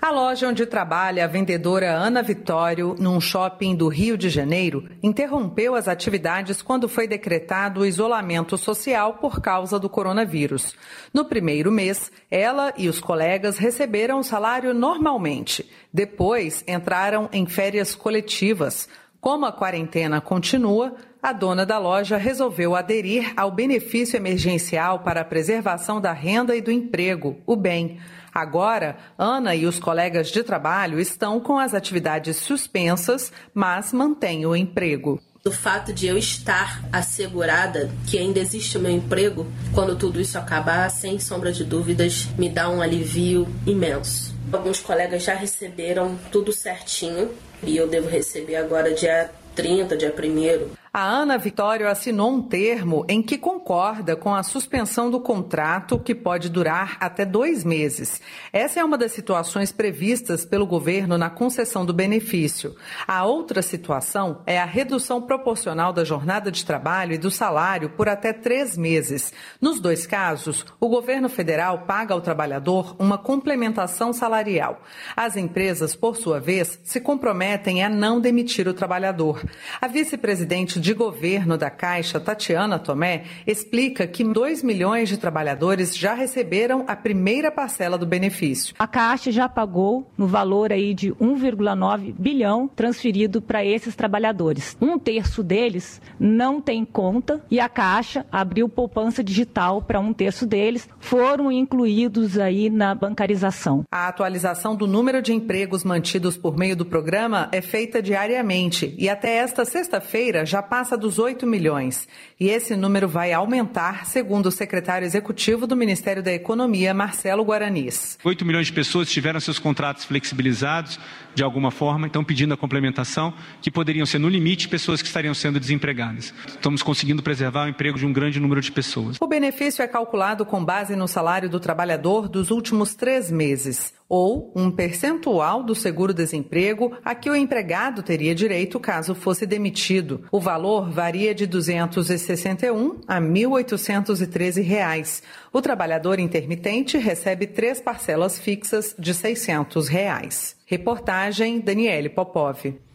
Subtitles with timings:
[0.00, 5.74] A loja onde trabalha a vendedora Ana Vitório, num shopping do Rio de Janeiro, interrompeu
[5.74, 10.76] as atividades quando foi decretado o isolamento social por causa do coronavírus.
[11.14, 15.68] No primeiro mês, ela e os colegas receberam o salário normalmente.
[15.90, 18.88] Depois, entraram em férias coletivas.
[19.18, 25.24] Como a quarentena continua, a dona da loja resolveu aderir ao benefício emergencial para a
[25.24, 27.98] preservação da renda e do emprego, o BEM.
[28.36, 34.54] Agora, Ana e os colegas de trabalho estão com as atividades suspensas, mas mantêm o
[34.54, 35.18] emprego.
[35.42, 40.36] O fato de eu estar assegurada que ainda existe o meu emprego, quando tudo isso
[40.36, 44.34] acabar, sem sombra de dúvidas, me dá um alívio imenso.
[44.52, 47.30] Alguns colegas já receberam tudo certinho
[47.62, 53.04] e eu devo receber agora dia 30, dia 1 a Ana Vitório assinou um termo
[53.06, 58.18] em que concorda com a suspensão do contrato, que pode durar até dois meses.
[58.50, 62.74] Essa é uma das situações previstas pelo governo na concessão do benefício.
[63.06, 68.08] A outra situação é a redução proporcional da jornada de trabalho e do salário por
[68.08, 69.34] até três meses.
[69.60, 74.80] Nos dois casos, o governo federal paga ao trabalhador uma complementação salarial.
[75.14, 79.44] As empresas, por sua vez, se comprometem a não demitir o trabalhador.
[79.78, 86.14] A vice-presidente de governo da Caixa, Tatiana Tomé, explica que 2 milhões de trabalhadores já
[86.14, 88.72] receberam a primeira parcela do benefício.
[88.78, 94.76] A Caixa já pagou no valor aí de 1,9 bilhão transferido para esses trabalhadores.
[94.80, 100.46] Um terço deles não tem conta e a Caixa abriu poupança digital para um terço
[100.46, 103.84] deles, foram incluídos aí na bancarização.
[103.90, 109.08] A atualização do número de empregos mantidos por meio do programa é feita diariamente e
[109.08, 112.06] até esta sexta-feira já passa dos 8 milhões.
[112.38, 118.18] E esse número vai aumentar, segundo o secretário executivo do Ministério da Economia, Marcelo Guaranis.
[118.22, 120.98] 8 milhões de pessoas tiveram seus contratos flexibilizados
[121.36, 125.34] de alguma forma, estão pedindo a complementação, que poderiam ser, no limite, pessoas que estariam
[125.34, 126.32] sendo desempregadas.
[126.48, 129.18] Estamos conseguindo preservar o emprego de um grande número de pessoas.
[129.20, 134.52] O benefício é calculado com base no salário do trabalhador dos últimos três meses ou
[134.54, 140.24] um percentual do seguro-desemprego a que o empregado teria direito caso fosse demitido.
[140.30, 140.55] O valor
[140.90, 145.22] varia de R$ 261 a 1.813 reais.
[145.52, 150.56] O trabalhador intermitente recebe três parcelas fixas de 600 reais.
[150.66, 152.85] Reportagem Daniele Popov.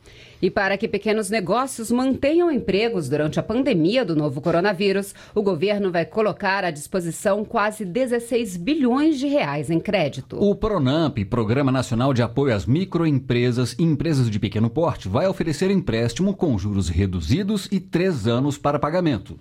[0.41, 5.91] E para que pequenos negócios mantenham empregos durante a pandemia do novo coronavírus, o governo
[5.91, 10.37] vai colocar à disposição quase 16 bilhões de reais em crédito.
[10.43, 15.69] O Pronamp, Programa Nacional de Apoio às Microempresas e Empresas de Pequeno Porte, vai oferecer
[15.69, 19.37] empréstimo com juros reduzidos e três anos para pagamento.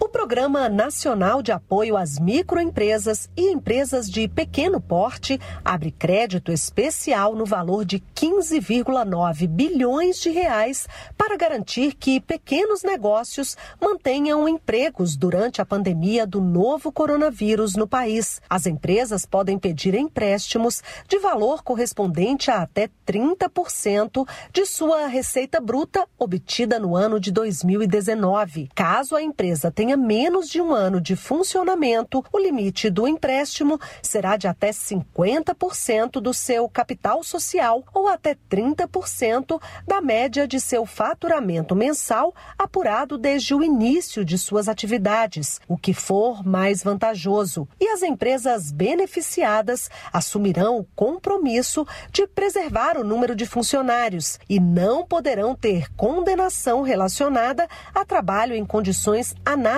[0.00, 7.34] O Programa Nacional de Apoio às Microempresas e Empresas de Pequeno Porte abre crédito especial
[7.34, 10.86] no valor de 15,9 bilhões de reais
[11.16, 18.40] para garantir que pequenos negócios mantenham empregos durante a pandemia do novo coronavírus no país.
[18.48, 26.06] As empresas podem pedir empréstimos de valor correspondente a até 30% de sua receita bruta
[26.16, 28.68] obtida no ano de 2019.
[28.76, 33.80] Caso a empresa tenha tenha menos de um ano de funcionamento, o limite do empréstimo
[34.02, 40.84] será de até 50% do seu capital social ou até 30% da média de seu
[40.84, 47.66] faturamento mensal apurado desde o início de suas atividades, o que for mais vantajoso.
[47.80, 55.06] E as empresas beneficiadas assumirão o compromisso de preservar o número de funcionários e não
[55.06, 59.77] poderão ter condenação relacionada a trabalho em condições análogas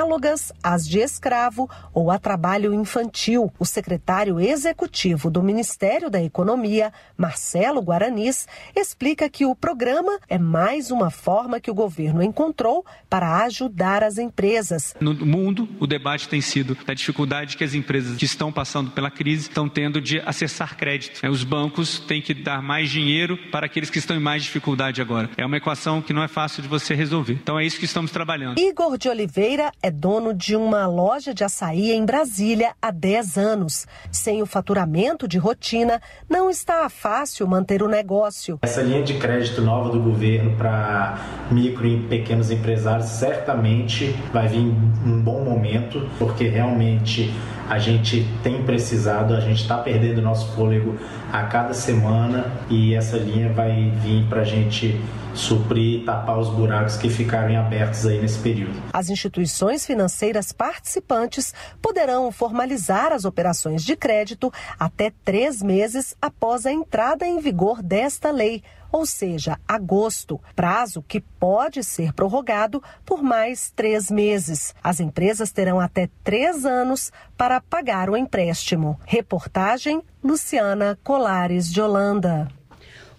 [0.63, 3.53] às de escravo ou a trabalho infantil.
[3.59, 10.91] O secretário executivo do Ministério da Economia, Marcelo Guaranis, explica que o programa é mais
[10.91, 14.95] uma forma que o governo encontrou para ajudar as empresas.
[15.01, 19.11] No mundo, o debate tem sido da dificuldade que as empresas que estão passando pela
[19.11, 21.21] crise estão tendo de acessar crédito.
[21.29, 25.31] Os bancos têm que dar mais dinheiro para aqueles que estão em mais dificuldade agora.
[25.37, 27.35] É uma equação que não é fácil de você resolver.
[27.35, 28.59] Então é isso que estamos trabalhando.
[28.59, 33.87] Igor de Oliveira é dono de uma loja de açaí em Brasília há 10 anos.
[34.11, 38.59] Sem o faturamento de rotina, não está fácil manter o negócio.
[38.63, 41.19] Essa linha de crédito nova do governo para
[41.51, 44.61] micro e pequenos empresários certamente vai vir
[45.05, 47.33] um bom momento, porque realmente
[47.69, 50.97] a gente tem precisado, a gente está perdendo nosso fôlego
[51.33, 55.01] a cada semana e essa linha vai vir para a gente
[55.35, 58.83] suprir e tapar os buracos que ficaram abertos aí nesse período.
[58.93, 66.73] As instituições financeiras participantes poderão formalizar as operações de crédito até três meses após a
[66.73, 68.63] entrada em vigor desta lei,
[68.93, 74.75] ou seja, agosto, prazo que pode ser prorrogado por mais três meses.
[74.83, 78.99] As empresas terão até três anos para pagar o empréstimo.
[79.07, 82.49] Reportagem Luciana Colares de Holanda.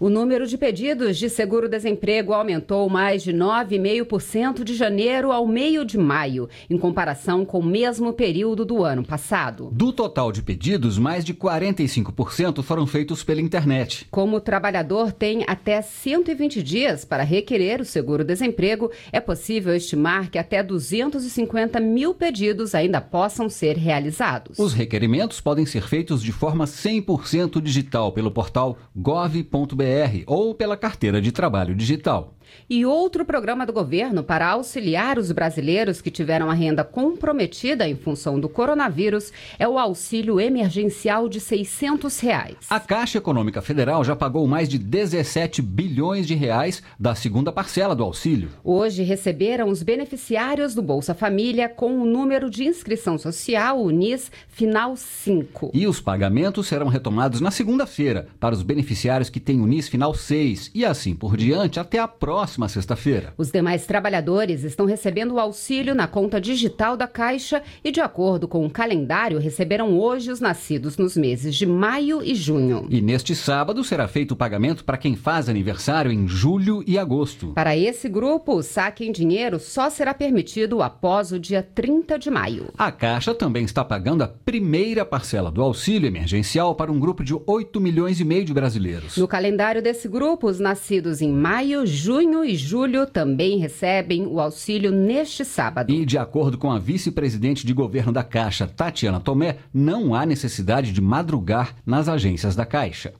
[0.02, 5.96] O número de pedidos de seguro-desemprego aumentou mais de 9,5% de janeiro ao meio de
[5.96, 9.70] maio, em comparação com o mesmo período do ano passado.
[9.72, 14.08] Do total de pedidos, mais de 45% foram feitos pela internet.
[14.10, 20.40] Como o trabalhador tem até 120 dias para requerer o seguro-desemprego, é possível estimar que
[20.40, 24.58] até 250 mil pedidos ainda possam ser realizados.
[24.58, 29.91] Os requerimentos podem ser feitos de forma 100% digital pelo portal gov.br
[30.26, 32.34] ou pela carteira de trabalho digital.
[32.70, 37.96] E outro programa do governo para auxiliar os brasileiros que tiveram a renda comprometida em
[37.96, 42.56] função do coronavírus é o auxílio emergencial de 600 reais.
[42.70, 47.96] A Caixa Econômica Federal já pagou mais de 17 bilhões de reais da segunda parcela
[47.96, 48.50] do auxílio.
[48.64, 54.96] Hoje receberam os beneficiários do Bolsa Família com o número de inscrição social UNIS final
[54.96, 55.72] 5.
[55.74, 60.84] E os pagamentos serão retomados na segunda-feira para os beneficiários que têm Final 6 e
[60.86, 63.34] assim por diante até a próxima sexta-feira.
[63.38, 68.48] Os demais trabalhadores estão recebendo o auxílio na conta digital da Caixa e, de acordo
[68.48, 72.88] com o calendário, receberam hoje os nascidos nos meses de maio e junho.
[72.90, 77.54] E neste sábado será feito o pagamento para quem faz aniversário em julho e agosto.
[77.54, 82.30] Para esse grupo, o saque em dinheiro só será permitido após o dia 30 de
[82.30, 82.70] maio.
[82.78, 87.34] A Caixa também está pagando a primeira parcela do auxílio emergencial para um grupo de
[87.46, 89.16] 8 milhões e meio de brasileiros.
[89.18, 94.92] No calendário desse grupo, os nascidos em maio, junho e julho também recebem o auxílio
[94.92, 95.92] neste sábado.
[95.94, 100.92] E de acordo com a vice-presidente de governo da Caixa, Tatiana Tomé, não há necessidade
[100.92, 103.14] de madrugar nas agências da Caixa.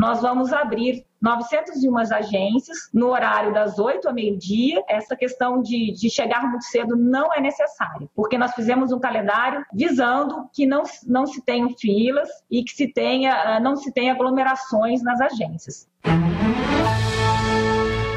[0.00, 4.82] Nós vamos abrir 901 agências no horário das 8 ao meio-dia.
[4.88, 9.62] Essa questão de, de chegar muito cedo não é necessária, porque nós fizemos um calendário
[9.74, 14.14] visando que não, não se tenham filas e que se tenha, ah, não se tenha
[14.14, 15.86] aglomerações nas agências.
[16.04, 16.49] Thank you.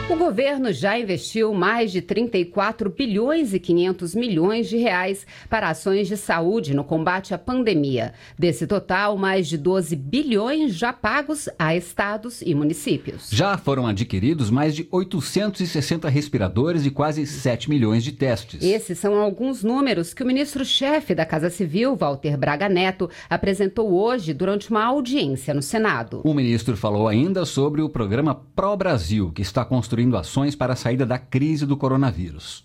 [0.10, 6.10] O governo já investiu mais de 34 bilhões e 500 milhões de reais para ações
[6.10, 8.13] de saúde no combate à pandemia.
[8.38, 13.29] Desse total, mais de 12 bilhões já pagos a estados e municípios.
[13.31, 18.62] Já foram adquiridos mais de 860 respiradores e quase 7 milhões de testes.
[18.62, 24.33] Esses são alguns números que o ministro-chefe da Casa Civil, Walter Braga Neto, apresentou hoje
[24.33, 26.22] durante uma audiência no Senado.
[26.25, 30.75] O ministro falou ainda sobre o programa Pro Brasil, que está construindo ações para a
[30.75, 32.63] saída da crise do coronavírus.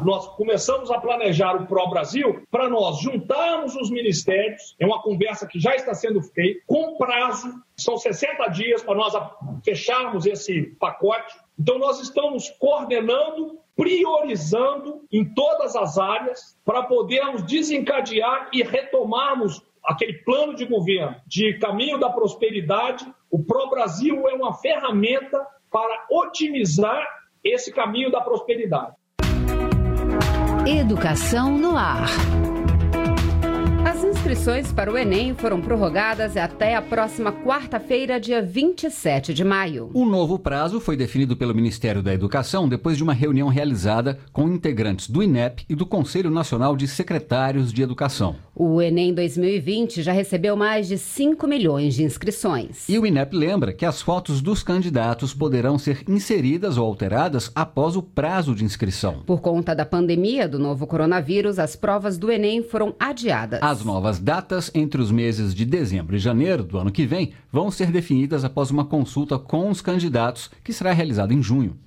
[0.00, 5.46] Nós começamos a planejar o Pro Brasil para nós juntarmos os ministérios, é uma conversa
[5.46, 9.12] que já está sendo feita, com prazo, são 60 dias para nós
[9.64, 11.34] fecharmos esse pacote.
[11.58, 20.14] Então, nós estamos coordenando, priorizando em todas as áreas para podermos desencadear e retomarmos aquele
[20.24, 23.06] plano de governo de caminho da prosperidade.
[23.30, 27.02] O Pro Brasil é uma ferramenta para otimizar
[27.42, 28.92] esse caminho da prosperidade.
[30.66, 32.06] Educação no ar
[34.04, 39.90] inscrições para o Enem foram prorrogadas até a próxima quarta-feira, dia 27 de maio.
[39.94, 44.48] O novo prazo foi definido pelo Ministério da Educação depois de uma reunião realizada com
[44.48, 48.36] integrantes do INEP e do Conselho Nacional de Secretários de Educação.
[48.54, 52.88] O Enem 2020 já recebeu mais de 5 milhões de inscrições.
[52.88, 57.96] E o INEP lembra que as fotos dos candidatos poderão ser inseridas ou alteradas após
[57.96, 59.22] o prazo de inscrição.
[59.26, 63.60] Por conta da pandemia do novo coronavírus, as provas do Enem foram adiadas.
[63.62, 67.32] As novas as datas entre os meses de dezembro e janeiro do ano que vem
[67.50, 71.78] vão ser definidas após uma consulta com os candidatos, que será realizada em junho.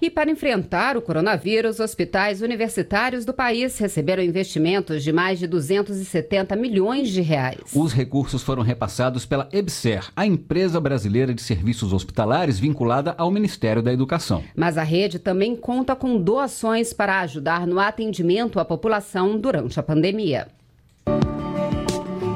[0.00, 6.54] E para enfrentar o coronavírus, hospitais universitários do país receberam investimentos de mais de 270
[6.56, 7.60] milhões de reais.
[7.74, 13.82] Os recursos foram repassados pela EBSER, a empresa brasileira de serviços hospitalares vinculada ao Ministério
[13.82, 14.42] da Educação.
[14.56, 19.82] Mas a rede também conta com doações para ajudar no atendimento à população durante a
[19.84, 20.48] pandemia.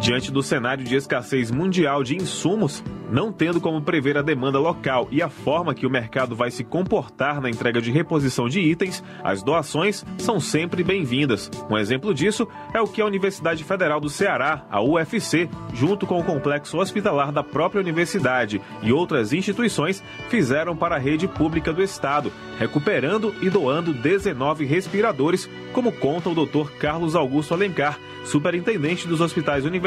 [0.01, 5.09] Diante do cenário de escassez mundial de insumos, não tendo como prever a demanda local
[5.11, 9.03] e a forma que o mercado vai se comportar na entrega de reposição de itens,
[9.25, 11.51] as doações são sempre bem-vindas.
[11.69, 16.21] Um exemplo disso é o que a Universidade Federal do Ceará, a UFC, junto com
[16.21, 21.83] o complexo hospitalar da própria universidade e outras instituições, fizeram para a rede pública do
[21.83, 26.71] estado, recuperando e doando 19 respiradores, como conta o Dr.
[26.79, 29.86] Carlos Augusto Alencar, superintendente dos hospitais universitários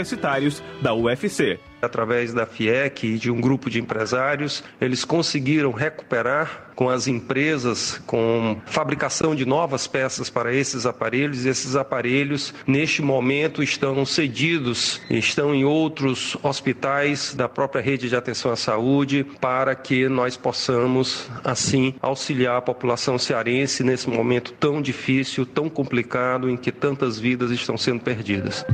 [0.82, 1.60] da UFC.
[1.82, 8.02] Através da FIEC e de um grupo de empresários, eles conseguiram recuperar com as empresas,
[8.06, 11.46] com fabricação de novas peças para esses aparelhos.
[11.46, 18.52] Esses aparelhos, neste momento, estão cedidos, estão em outros hospitais da própria rede de atenção
[18.52, 25.46] à saúde, para que nós possamos, assim, auxiliar a população cearense nesse momento tão difícil,
[25.46, 28.66] tão complicado, em que tantas vidas estão sendo perdidas.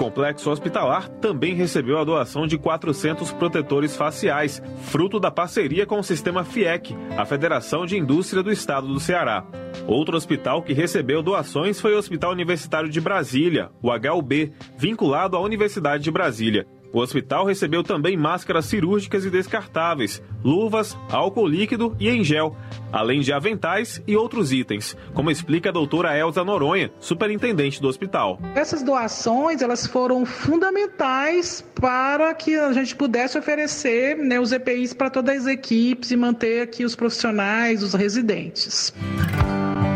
[0.00, 5.98] O complexo hospitalar também recebeu a doação de 400 protetores faciais, fruto da parceria com
[5.98, 9.44] o sistema FIEC, a Federação de Indústria do Estado do Ceará.
[9.86, 15.40] Outro hospital que recebeu doações foi o Hospital Universitário de Brasília, o HUB, vinculado à
[15.40, 16.66] Universidade de Brasília.
[16.92, 22.56] O hospital recebeu também máscaras cirúrgicas e descartáveis, luvas, álcool líquido e em gel,
[22.92, 28.40] além de aventais e outros itens, como explica a doutora Elza Noronha, superintendente do hospital.
[28.54, 35.10] Essas doações elas foram fundamentais para que a gente pudesse oferecer né, os EPIs para
[35.10, 38.92] todas as equipes e manter aqui os profissionais, os residentes.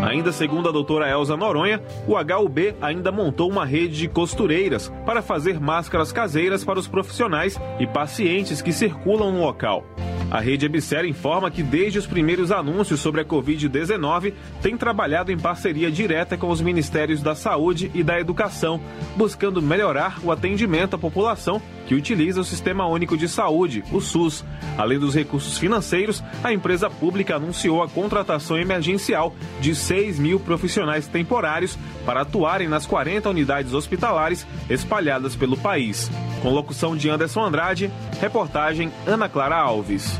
[0.04, 5.22] Ainda segundo a doutora Elza Noronha, o HUB ainda montou uma rede de costureiras para
[5.22, 9.82] fazer máscaras caseiras para os profissionais e pacientes que circulam no local.
[10.30, 15.38] A rede Ebser informa que desde os primeiros anúncios sobre a Covid-19 tem trabalhado em
[15.38, 18.80] parceria direta com os Ministérios da Saúde e da Educação,
[19.16, 24.44] buscando melhorar o atendimento à população que utiliza o Sistema Único de Saúde, o SUS.
[24.76, 31.06] Além dos recursos financeiros, a empresa pública anunciou a contratação emergencial de 6 mil profissionais
[31.06, 36.10] temporários para atuarem nas 40 unidades hospitalares espalhadas pelo país.
[36.42, 37.90] Com locução de Anderson Andrade,
[38.24, 40.18] reportagem Ana Clara Alves.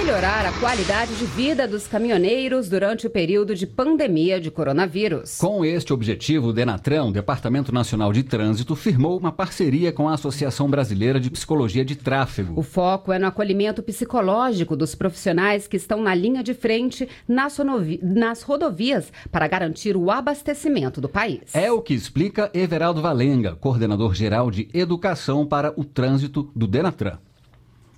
[0.07, 5.37] melhorar a qualidade de vida dos caminhoneiros durante o período de pandemia de coronavírus.
[5.37, 10.13] Com este objetivo, o Denatran, o Departamento Nacional de Trânsito, firmou uma parceria com a
[10.13, 12.57] Associação Brasileira de Psicologia de Tráfego.
[12.57, 17.57] O foco é no acolhimento psicológico dos profissionais que estão na linha de frente nas,
[18.01, 21.53] nas rodovias para garantir o abastecimento do país.
[21.53, 27.17] É o que explica Everaldo Valenga, coordenador geral de Educação para o Trânsito do Denatran.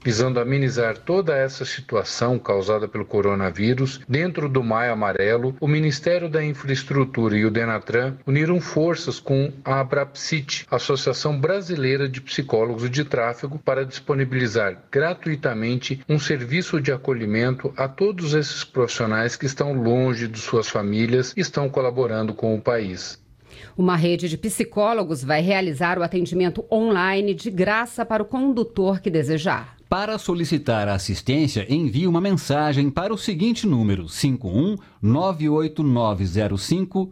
[0.03, 6.43] Visando amenizar toda essa situação causada pelo coronavírus, dentro do Maio Amarelo, o Ministério da
[6.43, 13.59] Infraestrutura e o Denatran uniram forças com a Abrapsit, Associação Brasileira de Psicólogos de Tráfego,
[13.59, 20.39] para disponibilizar gratuitamente um serviço de acolhimento a todos esses profissionais que estão longe de
[20.39, 23.19] suas famílias e estão colaborando com o país.
[23.79, 29.09] Uma rede de psicólogos vai realizar o atendimento online de graça para o condutor que
[29.09, 29.77] desejar.
[29.87, 37.09] Para solicitar assistência, envie uma mensagem para o seguinte número: 51 98905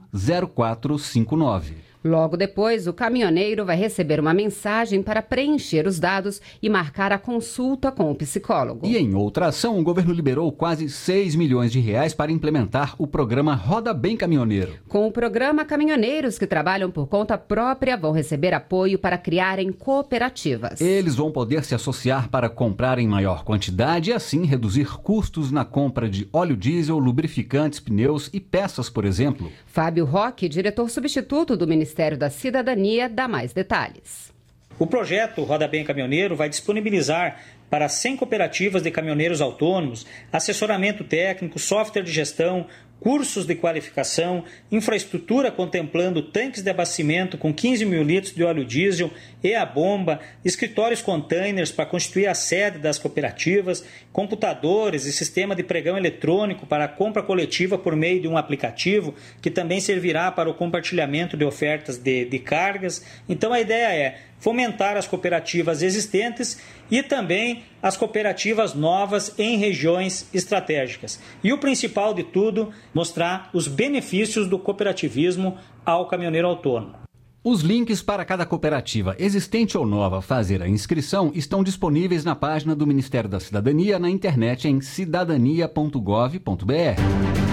[0.54, 1.87] 0459.
[2.08, 7.18] Logo depois, o caminhoneiro vai receber uma mensagem para preencher os dados e marcar a
[7.18, 8.88] consulta com o psicólogo.
[8.88, 13.06] E em outra ação, o governo liberou quase 6 milhões de reais para implementar o
[13.06, 14.76] programa Roda Bem Caminhoneiro.
[14.88, 20.80] Com o programa, caminhoneiros que trabalham por conta própria vão receber apoio para criarem cooperativas.
[20.80, 25.66] Eles vão poder se associar para comprar em maior quantidade e assim reduzir custos na
[25.66, 29.52] compra de óleo diesel, lubrificantes, pneus e peças, por exemplo.
[29.66, 34.32] Fábio Roque, diretor substituto do Ministério Ministério da Cidadania dá mais detalhes.
[34.78, 41.58] O projeto Roda Bem Caminhoneiro vai disponibilizar para 100 cooperativas de caminhoneiros autônomos assessoramento técnico,
[41.58, 42.68] software de gestão,
[43.00, 49.12] cursos de qualificação, infraestrutura contemplando tanques de abastecimento com 15 mil litros de óleo diesel
[49.44, 55.64] e a bomba, escritórios containers para constituir a sede das cooperativas, computadores e sistema de
[55.64, 60.50] pregão eletrônico para a compra coletiva por meio de um aplicativo que também servirá para
[60.50, 63.06] o compartilhamento de ofertas de, de cargas.
[63.30, 70.28] Então a ideia é fomentar as cooperativas existentes e também as cooperativas novas em regiões
[70.34, 71.20] estratégicas.
[71.44, 76.96] E o principal de tudo, mostrar os benefícios do cooperativismo ao caminhoneiro autônomo.
[77.44, 82.76] Os links para cada cooperativa, existente ou nova, fazer a inscrição estão disponíveis na página
[82.76, 87.47] do Ministério da Cidadania na internet em cidadania.gov.br.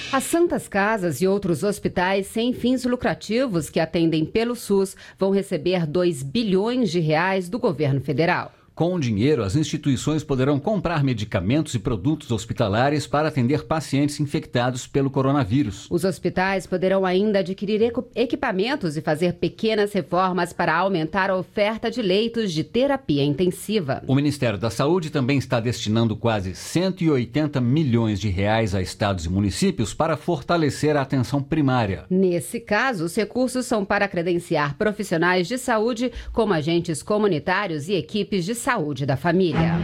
[0.09, 5.85] As Santas Casas e outros hospitais sem fins lucrativos que atendem pelo SUS vão receber
[5.85, 8.53] 2 bilhões de reais do governo federal.
[8.79, 14.87] Com o dinheiro, as instituições poderão comprar medicamentos e produtos hospitalares para atender pacientes infectados
[14.87, 15.85] pelo coronavírus.
[15.89, 22.01] Os hospitais poderão ainda adquirir equipamentos e fazer pequenas reformas para aumentar a oferta de
[22.01, 24.01] leitos de terapia intensiva.
[24.07, 29.29] O Ministério da Saúde também está destinando quase 180 milhões de reais a estados e
[29.29, 32.05] municípios para fortalecer a atenção primária.
[32.09, 38.45] Nesse caso, os recursos são para credenciar profissionais de saúde como agentes comunitários e equipes
[38.45, 39.79] de saúde saúde da família.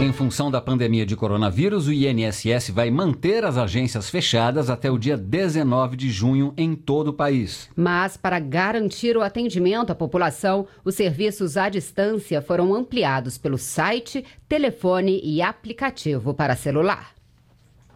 [0.00, 4.96] Em função da pandemia de coronavírus, o INSS vai manter as agências fechadas até o
[4.96, 7.68] dia 19 de junho em todo o país.
[7.74, 14.24] Mas, para garantir o atendimento à população, os serviços à distância foram ampliados pelo site,
[14.48, 17.10] telefone e aplicativo para celular.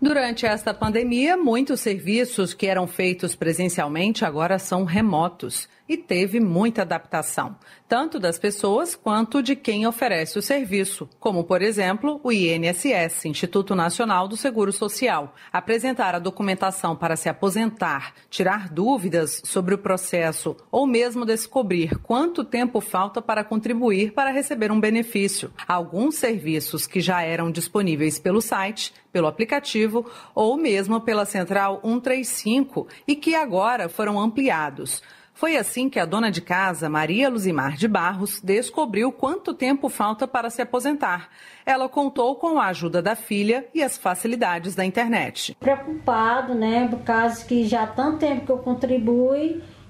[0.02, 6.82] Durante esta pandemia, muitos serviços que eram feitos presencialmente agora são remotos e teve muita
[6.82, 13.26] adaptação, tanto das pessoas quanto de quem oferece o serviço, como, por exemplo, o INSS,
[13.26, 15.34] Instituto Nacional do Seguro Social.
[15.52, 22.44] Apresentar a documentação para se aposentar, tirar dúvidas sobre o processo ou mesmo descobrir quanto
[22.44, 25.52] tempo falta para contribuir para receber um benefício.
[25.68, 32.88] Alguns serviços que já eram disponíveis pelo site, pelo aplicativo ou mesmo pela Central 135
[33.06, 35.02] e que agora foram ampliados.
[35.34, 40.28] Foi assim que a dona de casa, Maria Luzimar de Barros, descobriu quanto tempo falta
[40.28, 41.28] para se aposentar.
[41.66, 45.56] Ela contou com a ajuda da filha e as facilidades da internet.
[45.58, 49.34] Preocupado, né, por causa que já há tanto tempo que eu contribuo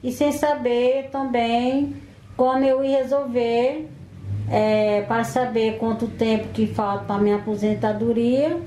[0.02, 1.94] e sem saber também
[2.38, 3.86] como eu ia resolver
[4.50, 8.58] é, para saber quanto tempo que falta para minha aposentadoria.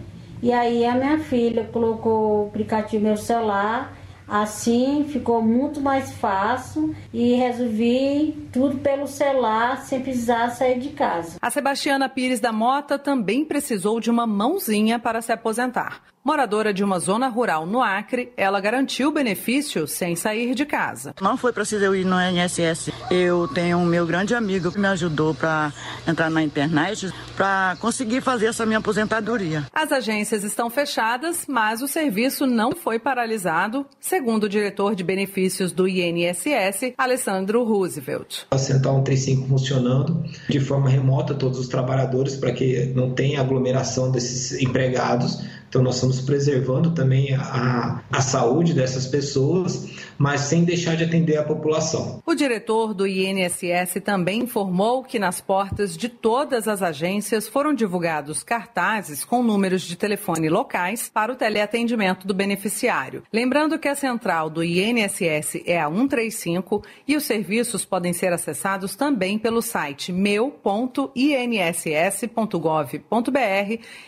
[0.43, 3.96] E aí a minha filha colocou o aplicativo no meu celular
[4.27, 11.37] Assim ficou muito mais fácil e resolvi tudo pelo celular sem precisar sair de casa.
[11.41, 16.01] A Sebastiana Pires da Mota também precisou de uma mãozinha para se aposentar.
[16.27, 21.13] Moradora de uma zona rural no Acre, ela garantiu o benefício sem sair de casa.
[21.21, 22.89] Não foi preciso eu ir no INSS.
[23.09, 25.71] Eu tenho um meu grande amigo que me ajudou para
[26.05, 29.67] entrar na internet para conseguir fazer essa minha aposentadoria.
[29.71, 35.71] As agências estão fechadas, mas o serviço não foi paralisado, segundo o diretor de benefícios
[35.71, 38.43] do INSS, Alessandro Roosevelt.
[38.51, 44.11] A Central 135 funcionando de forma remota todos os trabalhadores para que não tenha aglomeração
[44.11, 50.95] desses empregados então, nós estamos preservando também a, a saúde dessas pessoas, mas sem deixar
[50.95, 52.21] de atender a população.
[52.25, 58.43] O diretor do INSS também informou que nas portas de todas as agências foram divulgados
[58.43, 63.23] cartazes com números de telefone locais para o teleatendimento do beneficiário.
[63.31, 68.95] Lembrando que a central do INSS é a 135 e os serviços podem ser acessados
[68.95, 71.13] também pelo site meu.inss.gov.br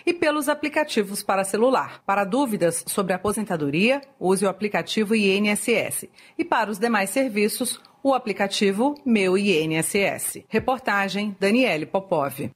[0.06, 2.02] e pelos aplicativos para celular.
[2.06, 6.06] Para dúvidas sobre aposentadoria, use o aplicativo INSS.
[6.38, 10.44] E para os demais serviços, o aplicativo Meu INSS.
[10.48, 12.50] Reportagem Daniele Popov.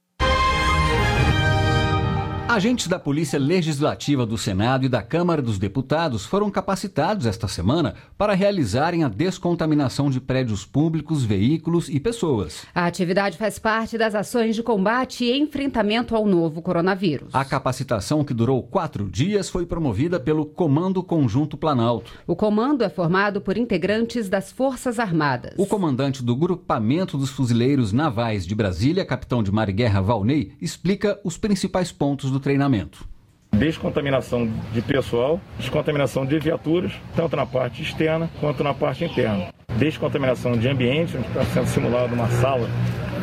[2.46, 7.94] Agentes da Polícia Legislativa do Senado e da Câmara dos Deputados foram capacitados esta semana
[8.18, 12.66] para realizarem a descontaminação de prédios públicos, veículos e pessoas.
[12.74, 17.34] A atividade faz parte das ações de combate e enfrentamento ao novo coronavírus.
[17.34, 22.12] A capacitação, que durou quatro dias, foi promovida pelo Comando Conjunto Planalto.
[22.26, 25.54] O comando é formado por integrantes das Forças Armadas.
[25.56, 30.52] O comandante do Grupamento dos Fuzileiros Navais de Brasília, capitão de mar e guerra Valnei,
[30.60, 33.06] explica os principais pontos do treinamento.
[33.52, 39.48] Descontaminação de pessoal, descontaminação de viaturas, tanto na parte externa quanto na parte interna.
[39.78, 42.68] Descontaminação de ambiente, onde está sendo simulada uma sala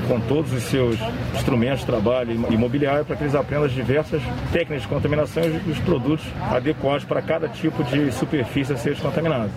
[0.07, 0.97] com todos os seus
[1.35, 4.21] instrumentos de trabalho e imobiliário para que eles aprendam as diversas
[4.51, 9.51] técnicas de contaminação e os produtos adequados para cada tipo de superfície a ser descontaminada.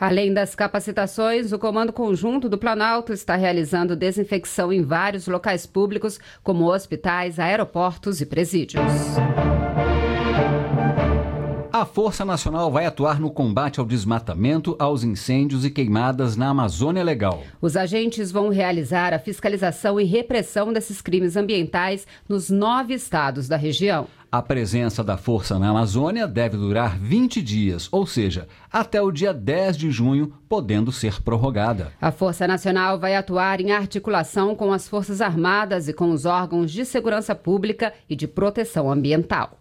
[0.00, 6.18] Além das capacitações, o Comando Conjunto do Planalto está realizando desinfecção em vários locais públicos,
[6.42, 8.82] como hospitais, aeroportos e presídios.
[11.70, 17.04] A Força Nacional vai atuar no combate ao desmatamento, aos incêndios e queimadas na Amazônia
[17.04, 17.42] Legal.
[17.60, 23.56] Os agentes vão realizar a fiscalização e repressão desses crimes ambientais nos nove estados da
[23.56, 24.08] região.
[24.32, 29.34] A presença da força na Amazônia deve durar 20 dias, ou seja, até o dia
[29.34, 31.92] 10 de junho, podendo ser prorrogada.
[32.00, 36.70] A Força Nacional vai atuar em articulação com as Forças Armadas e com os órgãos
[36.70, 39.58] de segurança pública e de proteção ambiental.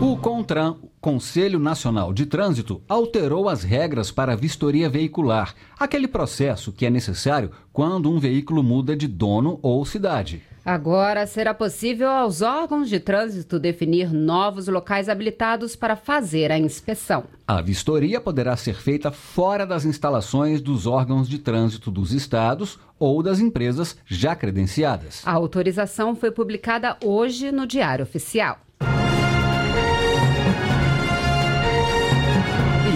[0.00, 6.70] O CONTRAN, Conselho Nacional de Trânsito, alterou as regras para a vistoria veicular, aquele processo
[6.70, 10.44] que é necessário quando um veículo muda de dono ou cidade.
[10.64, 17.24] Agora será possível aos órgãos de trânsito definir novos locais habilitados para fazer a inspeção.
[17.48, 23.24] A vistoria poderá ser feita fora das instalações dos órgãos de trânsito dos estados ou
[23.24, 25.20] das empresas já credenciadas.
[25.26, 28.60] A autorização foi publicada hoje no Diário Oficial.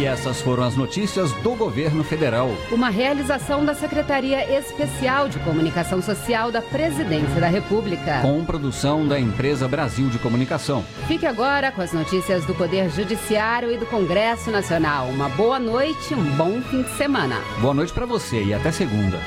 [0.05, 2.51] Essas foram as notícias do governo federal.
[2.71, 8.21] Uma realização da Secretaria Especial de Comunicação Social da Presidência da República.
[8.21, 10.85] Com produção da empresa Brasil de Comunicação.
[11.07, 15.09] Fique agora com as notícias do Poder Judiciário e do Congresso Nacional.
[15.09, 17.41] Uma boa noite, um bom fim de semana.
[17.61, 19.21] Boa noite para você e até segunda.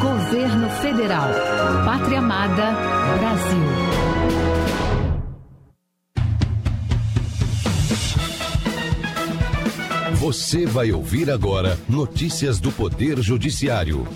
[0.00, 1.49] Governo Federal.
[2.30, 2.70] Pátria Amada,
[3.18, 3.58] Brasil.
[10.14, 14.06] Você vai ouvir agora notícias do Poder Judiciário.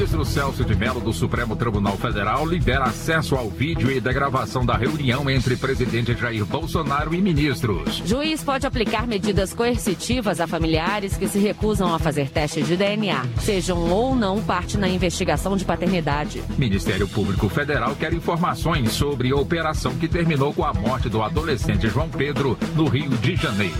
[0.00, 4.64] Ministro Celso de Mello do Supremo Tribunal Federal libera acesso ao vídeo e da gravação
[4.64, 8.00] da reunião entre presidente Jair Bolsonaro e ministros.
[8.06, 13.26] Juiz pode aplicar medidas coercitivas a familiares que se recusam a fazer teste de DNA,
[13.40, 16.42] sejam ou não parte na investigação de paternidade.
[16.56, 21.90] Ministério Público Federal quer informações sobre a operação que terminou com a morte do adolescente
[21.90, 23.74] João Pedro no Rio de Janeiro.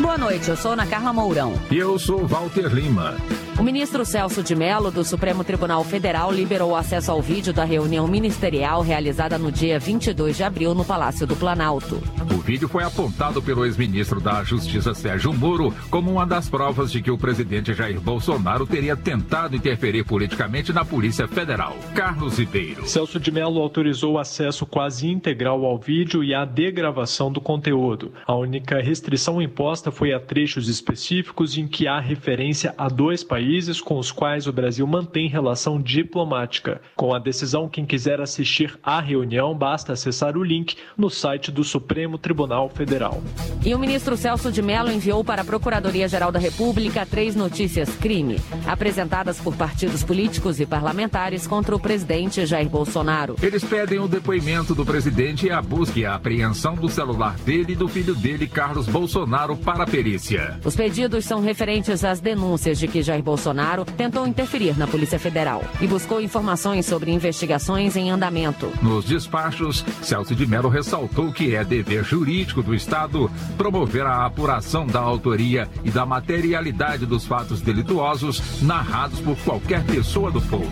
[0.00, 1.52] Boa noite, eu sou Ana Carla Mourão.
[1.70, 3.14] E eu sou Walter Lima.
[3.56, 7.64] O ministro Celso de Mello, do Supremo Tribunal Federal, liberou o acesso ao vídeo da
[7.64, 12.02] reunião ministerial realizada no dia 22 de abril no Palácio do Planalto.
[12.34, 17.00] O vídeo foi apontado pelo ex-ministro da Justiça Sérgio Moro como uma das provas de
[17.00, 21.76] que o presidente Jair Bolsonaro teria tentado interferir politicamente na Polícia Federal.
[21.94, 22.88] Carlos Ribeiro.
[22.88, 28.12] Celso de Mello autorizou o acesso quase integral ao vídeo e a degravação do conteúdo.
[28.26, 33.43] A única restrição imposta foi a trechos específicos em que há referência a dois países
[33.44, 36.80] países com os quais o Brasil mantém relação diplomática.
[36.96, 41.62] Com a decisão, quem quiser assistir à reunião basta acessar o link no site do
[41.62, 43.22] Supremo Tribunal Federal.
[43.62, 48.40] E o ministro Celso de Mello enviou para a Procuradoria-Geral da República três notícias crime,
[48.66, 53.36] apresentadas por partidos políticos e parlamentares contra o presidente Jair Bolsonaro.
[53.42, 57.74] Eles pedem o depoimento do presidente e a busca e a apreensão do celular dele
[57.74, 60.58] e do filho dele, Carlos Bolsonaro, para a perícia.
[60.64, 65.18] Os pedidos são referentes às denúncias de que Jair Bolsonaro Bolsonaro tentou interferir na Polícia
[65.18, 68.70] Federal e buscou informações sobre investigações em andamento.
[68.80, 74.86] Nos despachos, Celso de Mello ressaltou que é dever jurídico do Estado promover a apuração
[74.86, 80.70] da autoria e da materialidade dos fatos delituosos narrados por qualquer pessoa do povo.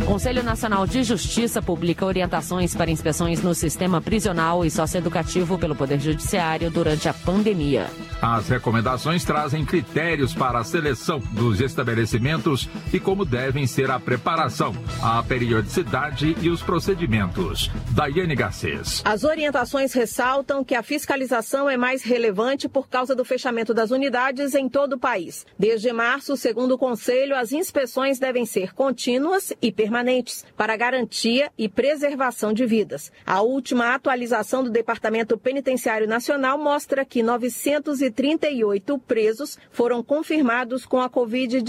[0.00, 5.76] O Conselho Nacional de Justiça publica orientações para inspeções no sistema prisional e socioeducativo pelo
[5.76, 7.88] Poder Judiciário durante a pandemia.
[8.20, 14.74] As recomendações trazem critérios para a seleção dos estabelecimentos e como devem ser a preparação,
[15.02, 17.70] a periodicidade e os procedimentos.
[17.90, 19.02] Daiane Garcês.
[19.04, 24.54] As orientações ressaltam que a fiscalização é mais relevante por causa do fechamento das unidades
[24.54, 25.46] em todo o país.
[25.58, 31.68] Desde março, segundo o Conselho, as inspeções devem ser contínuas e permanentes para garantia e
[31.68, 33.10] preservação de vidas.
[33.26, 41.08] A última atualização do Departamento Penitenciário Nacional mostra que 938 presos foram confirmados com a
[41.08, 41.61] Covid-19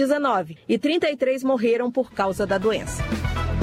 [0.68, 3.04] e 33 morreram por causa da doença.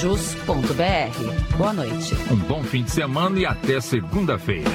[1.56, 2.14] Boa noite.
[2.30, 4.70] Um bom fim de semana e até segunda-feira.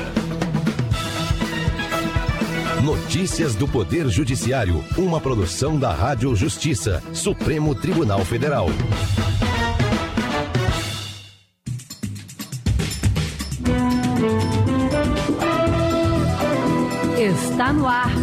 [2.84, 8.68] Notícias do Poder Judiciário, uma produção da Rádio Justiça, Supremo Tribunal Federal.
[17.18, 18.23] Está no ar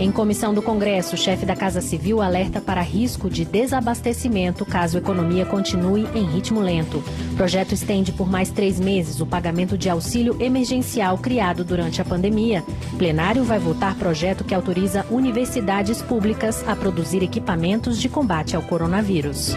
[0.00, 4.96] Em comissão do Congresso, o chefe da Casa Civil alerta para risco de desabastecimento caso
[4.96, 7.02] a economia continue em ritmo lento.
[7.32, 12.04] O projeto estende por mais três meses o pagamento de auxílio emergencial criado durante a
[12.04, 12.62] pandemia.
[12.92, 18.62] O plenário vai votar projeto que autoriza universidades públicas a produzir equipamentos de combate ao
[18.62, 19.56] coronavírus.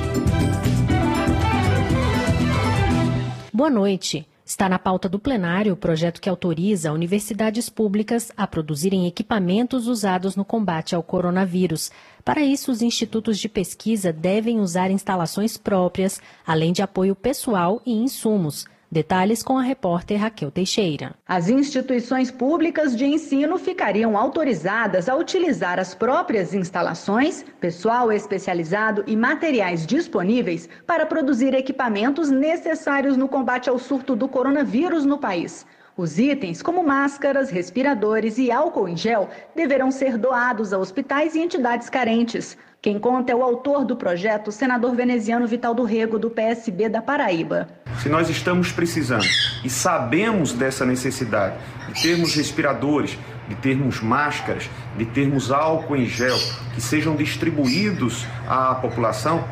[3.54, 4.26] Boa noite.
[4.52, 10.36] Está na pauta do plenário o projeto que autoriza universidades públicas a produzirem equipamentos usados
[10.36, 11.90] no combate ao coronavírus.
[12.22, 17.94] Para isso, os institutos de pesquisa devem usar instalações próprias, além de apoio pessoal e
[17.94, 18.66] insumos.
[18.94, 21.16] Detalhes com a repórter Raquel Teixeira.
[21.26, 29.16] As instituições públicas de ensino ficariam autorizadas a utilizar as próprias instalações, pessoal especializado e
[29.16, 35.66] materiais disponíveis para produzir equipamentos necessários no combate ao surto do coronavírus no país.
[35.96, 41.40] Os itens, como máscaras, respiradores e álcool em gel, deverão ser doados a hospitais e
[41.40, 42.58] entidades carentes.
[42.84, 46.90] Quem conta é o autor do projeto, o senador veneziano Vital do Rego, do PSB
[46.90, 47.68] da Paraíba.
[48.02, 49.28] Se nós estamos precisando
[49.64, 51.54] e sabemos dessa necessidade
[51.88, 54.68] de termos respiradores, de termos máscaras,
[54.98, 56.36] de termos álcool em gel
[56.74, 59.48] que sejam distribuídos à população,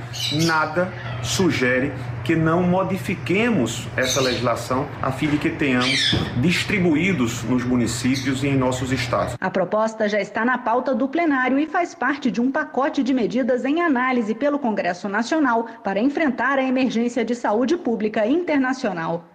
[0.48, 1.94] nada sugere
[2.30, 8.56] que não modifiquemos essa legislação a fim de que tenhamos distribuídos nos municípios e em
[8.56, 9.36] nossos estados.
[9.42, 13.16] A proposta já está na pauta do plenário e faz parte de um pacote de
[13.16, 19.29] medidas em análise pelo Congresso Nacional para enfrentar a emergência de saúde pública internacional.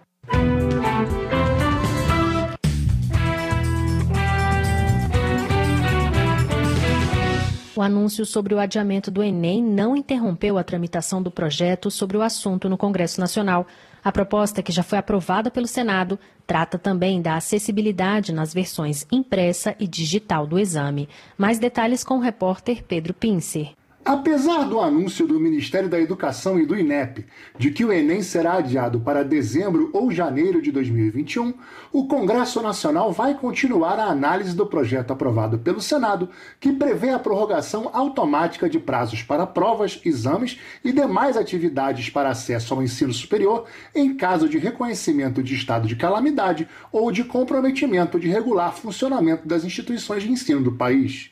[7.85, 12.67] Anúncio sobre o adiamento do Enem não interrompeu a tramitação do projeto sobre o assunto
[12.67, 13.65] no Congresso Nacional.
[14.03, 19.75] A proposta, que já foi aprovada pelo Senado, trata também da acessibilidade nas versões impressa
[19.79, 21.07] e digital do exame.
[21.37, 23.71] Mais detalhes com o repórter Pedro Pincer.
[24.07, 27.25] Apesar do anúncio do Ministério da Educação e do INEP
[27.57, 31.55] de que o Enem será adiado para dezembro ou janeiro de 2021,
[31.91, 37.17] o Congresso Nacional vai continuar a análise do projeto aprovado pelo Senado, que prevê a
[37.17, 43.65] prorrogação automática de prazos para provas, exames e demais atividades para acesso ao ensino superior
[43.95, 49.63] em caso de reconhecimento de estado de calamidade ou de comprometimento de regular funcionamento das
[49.63, 51.31] instituições de ensino do país.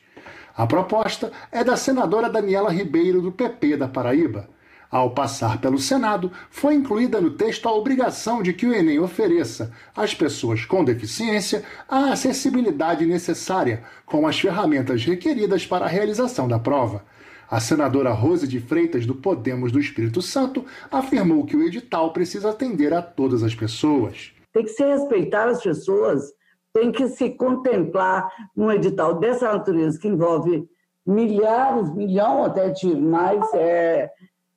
[0.56, 4.48] A proposta é da senadora Daniela Ribeiro, do PP da Paraíba.
[4.88, 9.72] Ao passar pelo Senado, foi incluída no texto a obrigação de que o Enem ofereça
[9.96, 16.60] às pessoas com deficiência a acessibilidade necessária com as ferramentas requeridas para a realização da
[16.60, 17.04] prova.
[17.50, 22.50] A senadora Rose de Freitas, do Podemos do Espírito Santo, afirmou que o edital precisa
[22.50, 24.32] atender a todas as pessoas.
[24.52, 26.32] Tem que se respeitar as pessoas
[26.74, 30.68] tem que se contemplar num edital dessa natureza, que envolve
[31.06, 34.10] milhares, milhão até de mais é,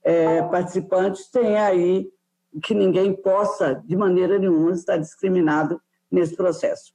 [0.04, 2.10] é, participantes, tem aí
[2.64, 5.80] que ninguém possa, de maneira nenhuma, estar discriminado
[6.12, 6.92] nesse processo.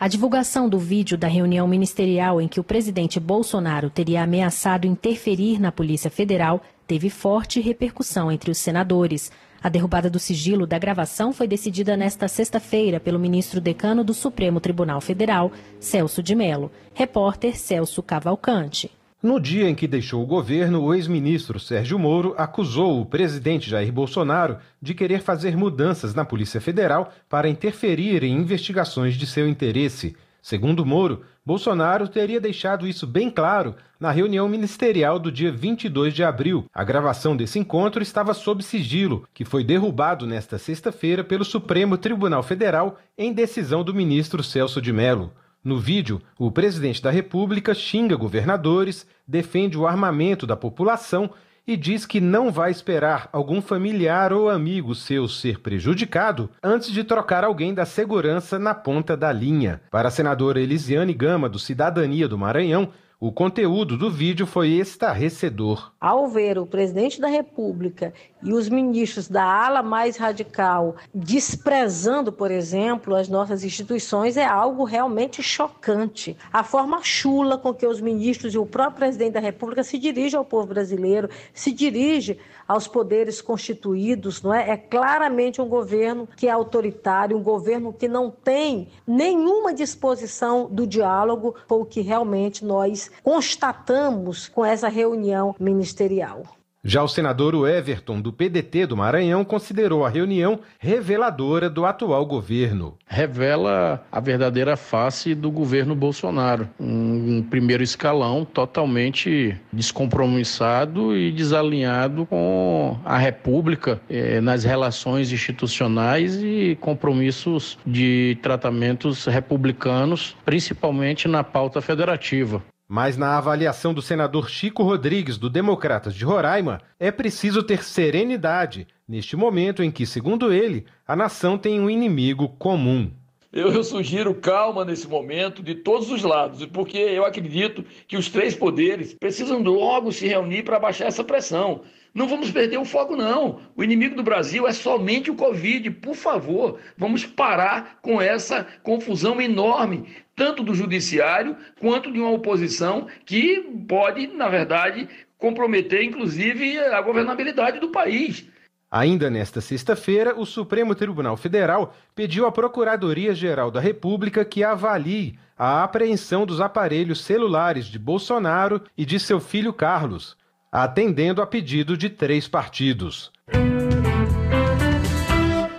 [0.00, 5.60] A divulgação do vídeo da reunião ministerial em que o presidente Bolsonaro teria ameaçado interferir
[5.60, 9.30] na Polícia Federal teve forte repercussão entre os senadores.
[9.62, 14.60] A derrubada do sigilo da gravação foi decidida nesta sexta-feira pelo ministro decano do Supremo
[14.60, 16.70] Tribunal Federal, Celso de Mello.
[16.94, 18.90] Repórter Celso Cavalcante.
[19.20, 23.92] No dia em que deixou o governo, o ex-ministro Sérgio Moro acusou o presidente Jair
[23.92, 30.14] Bolsonaro de querer fazer mudanças na Polícia Federal para interferir em investigações de seu interesse.
[30.40, 36.22] Segundo Moro, Bolsonaro teria deixado isso bem claro na reunião ministerial do dia 22 de
[36.22, 36.66] abril.
[36.72, 42.42] A gravação desse encontro estava sob sigilo, que foi derrubado nesta sexta-feira pelo Supremo Tribunal
[42.42, 45.32] Federal em decisão do ministro Celso de Mello.
[45.64, 51.30] No vídeo, o presidente da República xinga governadores, defende o armamento da população
[51.68, 57.04] e diz que não vai esperar algum familiar ou amigo seu ser prejudicado antes de
[57.04, 59.82] trocar alguém da segurança na ponta da linha.
[59.90, 62.88] Para a senadora Elisiane Gama, do Cidadania do Maranhão,
[63.20, 65.92] o conteúdo do vídeo foi estarrecedor.
[66.00, 72.50] Ao ver o presidente da República e os ministros da ala mais radical desprezando, por
[72.50, 76.36] exemplo, as nossas instituições, é algo realmente chocante.
[76.52, 80.38] A forma chula com que os ministros e o próprio presidente da República se dirigem
[80.38, 84.70] ao povo brasileiro, se dirige aos poderes constituídos, não é?
[84.70, 90.86] É claramente um governo que é autoritário, um governo que não tem nenhuma disposição do
[90.86, 96.57] diálogo, foi o que realmente nós constatamos com essa reunião ministerial.
[96.84, 102.96] Já o senador Everton, do PDT do Maranhão, considerou a reunião reveladora do atual governo.
[103.04, 106.68] Revela a verdadeira face do governo Bolsonaro.
[106.78, 116.78] Um primeiro escalão totalmente descompromissado e desalinhado com a República eh, nas relações institucionais e
[116.80, 122.62] compromissos de tratamentos republicanos, principalmente na pauta federativa.
[122.90, 128.86] Mas na avaliação do senador Chico Rodrigues, do Democratas de Roraima, é preciso ter serenidade
[129.06, 133.12] neste momento em que, segundo ele, a nação tem um inimigo comum.
[133.52, 138.54] Eu, sugiro calma nesse momento de todos os lados, porque eu acredito que os três
[138.54, 141.82] poderes precisam logo se reunir para baixar essa pressão.
[142.14, 143.60] Não vamos perder o foco, não.
[143.76, 145.90] O inimigo do Brasil é somente o Covid.
[145.92, 150.06] Por favor, vamos parar com essa confusão enorme,
[150.38, 157.78] tanto do judiciário quanto de uma oposição que pode, na verdade, comprometer, inclusive, a governabilidade
[157.78, 158.48] do país.
[158.90, 165.84] Ainda nesta sexta-feira, o Supremo Tribunal Federal pediu à Procuradoria-Geral da República que avalie a
[165.84, 170.38] apreensão dos aparelhos celulares de Bolsonaro e de seu filho Carlos
[170.70, 173.32] atendendo a pedido de três partidos.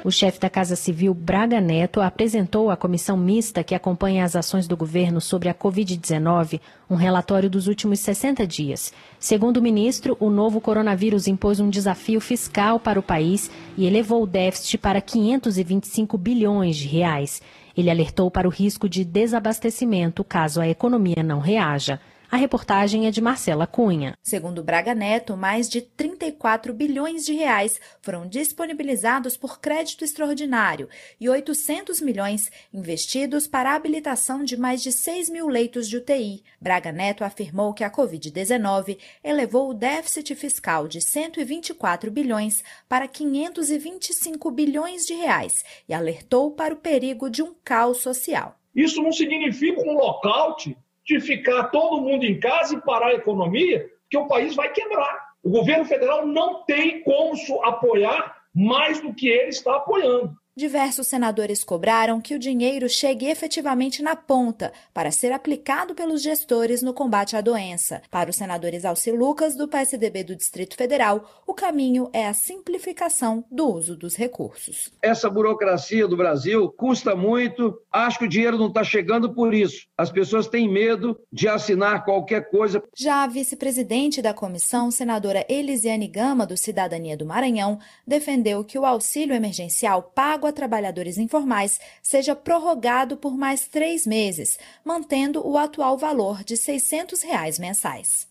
[0.10, 4.68] O chefe da Casa Civil, Braga Neto, apresentou à comissão mista que acompanha as ações
[4.68, 8.92] do governo sobre a Covid-19 um relatório dos últimos 60 dias.
[9.20, 14.24] Segundo o ministro, o novo coronavírus impôs um desafio fiscal para o país e elevou
[14.24, 17.40] o déficit para 525 bilhões de reais.
[17.78, 22.00] Ele alertou para o risco de desabastecimento caso a economia não reaja.
[22.32, 24.16] A reportagem é de Marcela Cunha.
[24.22, 30.88] Segundo Braga Neto, mais de 34 bilhões de reais foram disponibilizados por crédito extraordinário
[31.20, 36.44] e 800 milhões investidos para a habilitação de mais de 6 mil leitos de UTI.
[36.62, 44.52] Braga Neto afirmou que a Covid-19 elevou o déficit fiscal de 124 bilhões para 525
[44.52, 48.56] bilhões de reais e alertou para o perigo de um caos social.
[48.76, 50.78] Isso não significa um lockout
[51.10, 55.30] de ficar todo mundo em casa e parar a economia, que o país vai quebrar.
[55.44, 57.34] O governo federal não tem como
[57.64, 60.38] apoiar mais do que ele está apoiando.
[60.60, 66.82] Diversos senadores cobraram que o dinheiro chegue efetivamente na ponta para ser aplicado pelos gestores
[66.82, 68.02] no combate à doença.
[68.12, 73.46] Para os senadores Alci Lucas, do PSDB do Distrito Federal, o caminho é a simplificação
[73.50, 74.92] do uso dos recursos.
[75.02, 79.88] Essa burocracia do Brasil custa muito, acho que o dinheiro não está chegando por isso.
[79.98, 82.84] As pessoas têm medo de assinar qualquer coisa.
[82.94, 88.86] Já a vice-presidente da comissão, senadora Elisiane Gama, do Cidadania do Maranhão, defendeu que o
[88.86, 95.98] auxílio emergencial pago a trabalhadores informais seja prorrogado por mais três meses, mantendo o atual
[95.98, 98.28] valor de 600 reais mensais.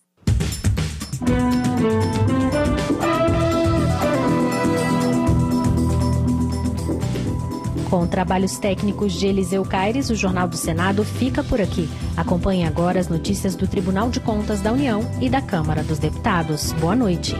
[7.90, 11.88] Com trabalhos técnicos de Eliseu Caires, o Jornal do Senado fica por aqui.
[12.16, 16.72] Acompanhe agora as notícias do Tribunal de Contas da União e da Câmara dos Deputados.
[16.72, 17.34] Boa noite.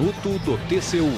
[0.00, 1.12] Minuto do TCU.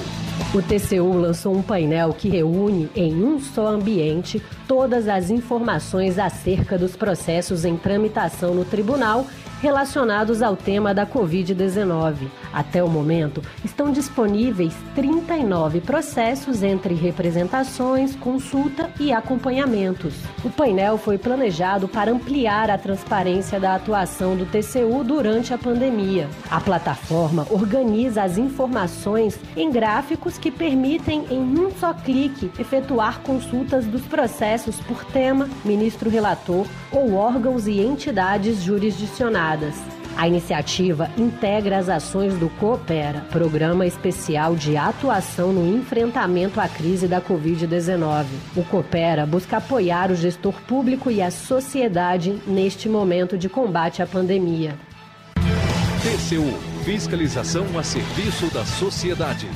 [0.53, 6.77] O TCU lançou um painel que reúne em um só ambiente todas as informações acerca
[6.77, 9.25] dos processos em tramitação no tribunal
[9.63, 12.27] relacionados ao tema da Covid-19.
[12.51, 20.15] Até o momento, estão disponíveis 39 processos entre representações, consulta e acompanhamentos.
[20.43, 26.29] O painel foi planejado para ampliar a transparência da atuação do TCU durante a pandemia.
[26.51, 33.85] A plataforma organiza as informações em gráficos que permitem, em um só clique, efetuar consultas
[33.85, 38.61] dos processos por tema, ministro relator ou órgãos e entidades
[39.53, 39.75] jurisdicionadas.
[40.15, 47.07] A iniciativa integra as ações do Coopera, Programa Especial de Atuação no Enfrentamento à Crise
[47.07, 48.25] da Covid-19.
[48.55, 54.07] O Coopera busca apoiar o gestor público e a sociedade neste momento de combate à
[54.07, 54.75] pandemia.
[56.03, 59.47] TCU Fiscalização a serviço da sociedade.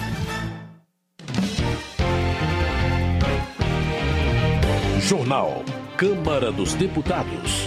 [5.01, 5.63] Jornal.
[5.97, 7.66] Câmara dos Deputados.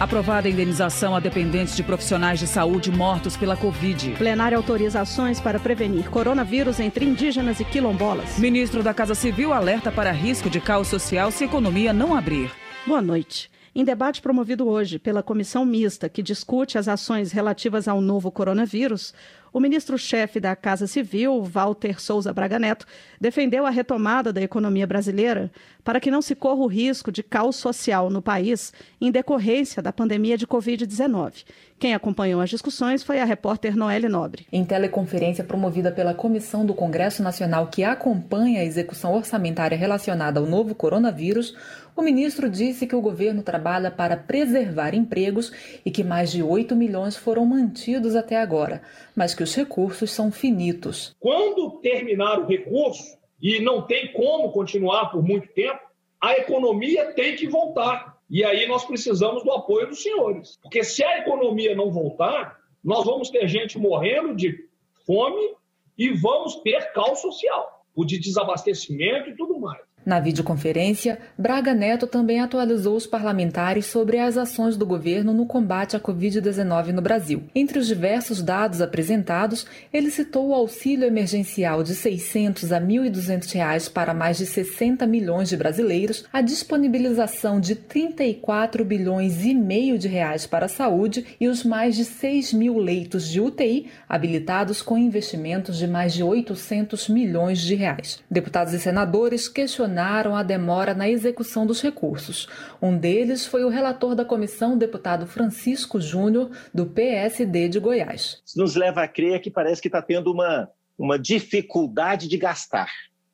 [0.00, 4.12] Aprovada a indenização a dependentes de profissionais de saúde mortos pela Covid.
[4.16, 8.38] Plenária autoriza ações para prevenir coronavírus entre indígenas e quilombolas.
[8.38, 12.50] Ministro da Casa Civil alerta para risco de caos social se a economia não abrir.
[12.86, 13.50] Boa noite.
[13.74, 19.12] Em debate promovido hoje pela comissão mista que discute as ações relativas ao novo coronavírus,
[19.52, 22.86] o ministro-chefe da Casa Civil, Walter Souza Braga Neto,
[23.20, 25.50] defendeu a retomada da economia brasileira
[25.82, 29.92] para que não se corra o risco de caos social no país em decorrência da
[29.92, 31.44] pandemia de Covid-19.
[31.78, 34.46] Quem acompanhou as discussões foi a repórter Noelle Nobre.
[34.52, 40.46] Em teleconferência promovida pela Comissão do Congresso Nacional que acompanha a execução orçamentária relacionada ao
[40.46, 41.56] novo coronavírus,
[42.00, 45.52] o ministro disse que o governo trabalha para preservar empregos
[45.84, 48.82] e que mais de 8 milhões foram mantidos até agora,
[49.14, 51.14] mas que os recursos são finitos.
[51.20, 55.80] Quando terminar o recurso, e não tem como continuar por muito tempo,
[56.20, 58.18] a economia tem que voltar.
[58.28, 60.58] E aí nós precisamos do apoio dos senhores.
[60.62, 64.68] Porque se a economia não voltar, nós vamos ter gente morrendo de
[65.06, 65.54] fome
[65.98, 69.89] e vamos ter caos social, o de desabastecimento e tudo mais.
[70.04, 75.94] Na videoconferência, Braga Neto também atualizou os parlamentares sobre as ações do governo no combate
[75.94, 77.42] à Covid-19 no Brasil.
[77.54, 83.52] Entre os diversos dados apresentados, ele citou o auxílio emergencial de R$ 600 a 1.200
[83.52, 89.98] reais para mais de 60 milhões de brasileiros, a disponibilização de 34 bilhões e meio
[89.98, 94.80] de reais para a saúde e os mais de 6 mil leitos de UTI habilitados
[94.80, 98.20] com investimentos de mais de 800 milhões de reais.
[98.30, 102.48] Deputados e senadores questionaram a demora na execução dos recursos.
[102.80, 108.42] Um deles foi o relator da comissão, deputado Francisco Júnior, do PSD de Goiás.
[108.44, 110.68] Isso nos leva a crer que parece que está tendo uma,
[110.98, 112.90] uma dificuldade de gastar.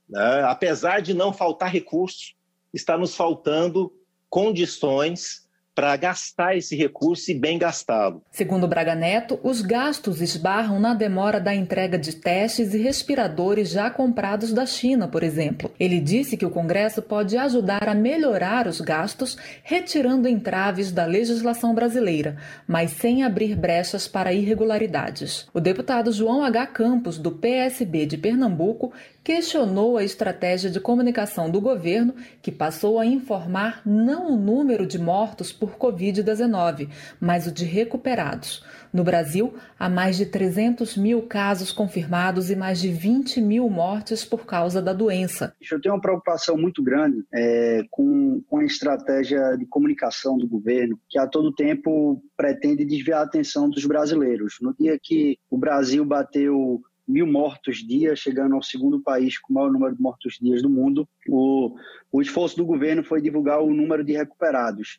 [0.09, 0.43] Né?
[0.45, 2.35] Apesar de não faltar recursos,
[2.73, 3.93] está nos faltando
[4.29, 5.46] condições
[5.77, 8.23] para gastar esse recurso e bem gastá-lo.
[8.31, 13.91] Segundo Braga Neto, os gastos esbarram na demora da entrega de testes e respiradores já
[13.91, 15.71] comprados da China, por exemplo.
[15.79, 21.75] Ele disse que o Congresso pode ajudar a melhorar os gastos, retirando entraves da legislação
[21.75, 25.47] brasileira, mas sem abrir brechas para irregularidades.
[25.53, 26.69] O deputado João H.
[26.69, 28.95] Campos, do PSB de Pernambuco,
[29.27, 35.01] questionou a estratégia de comunicação do governo, que passou a informar não o número de
[35.01, 38.65] mortos por Covid-19, mas o de recuperados.
[38.93, 44.25] No Brasil, há mais de 300 mil casos confirmados e mais de 20 mil mortes
[44.25, 45.53] por causa da doença.
[45.73, 51.01] Eu tenho uma preocupação muito grande é, com, com a estratégia de comunicação do governo,
[51.11, 54.59] que a todo tempo pretende desviar a atenção dos brasileiros.
[54.63, 59.55] No dia que o Brasil bateu mil mortos dia, chegando ao segundo país com o
[59.57, 61.09] maior número de mortos dias do mundo.
[61.29, 61.77] O,
[62.11, 64.99] o esforço do governo foi divulgar o número de recuperados.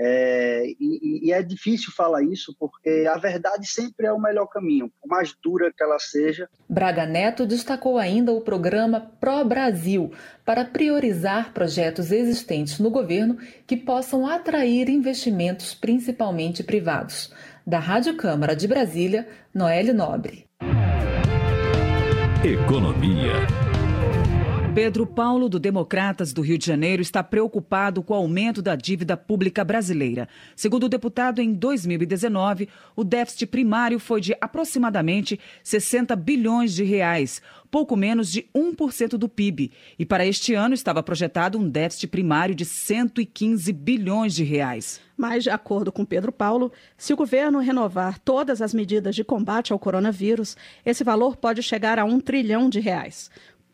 [0.00, 4.92] É, e, e, é difícil falar isso porque a verdade sempre é o melhor caminho,
[5.00, 6.48] por mais dura que ela seja.
[6.68, 10.12] Braga Neto destacou ainda o programa Pro Brasil
[10.44, 17.34] para priorizar projetos existentes no governo que possam atrair investimentos, principalmente privados.
[17.66, 20.47] Da Rádio Câmara de Brasília, Noelle Nobre.
[22.44, 23.67] Economia.
[24.74, 29.16] Pedro Paulo, do Democratas do Rio de Janeiro, está preocupado com o aumento da dívida
[29.16, 30.28] pública brasileira.
[30.54, 37.42] Segundo o deputado, em 2019, o déficit primário foi de aproximadamente 60 bilhões de reais,
[37.70, 39.72] pouco menos de 1% do PIB.
[39.98, 45.00] E para este ano estava projetado um déficit primário de 115 bilhões de reais.
[45.16, 49.72] Mas, de acordo com Pedro Paulo, se o governo renovar todas as medidas de combate
[49.72, 50.56] ao coronavírus,
[50.86, 53.28] esse valor pode chegar a um trilhão de reais.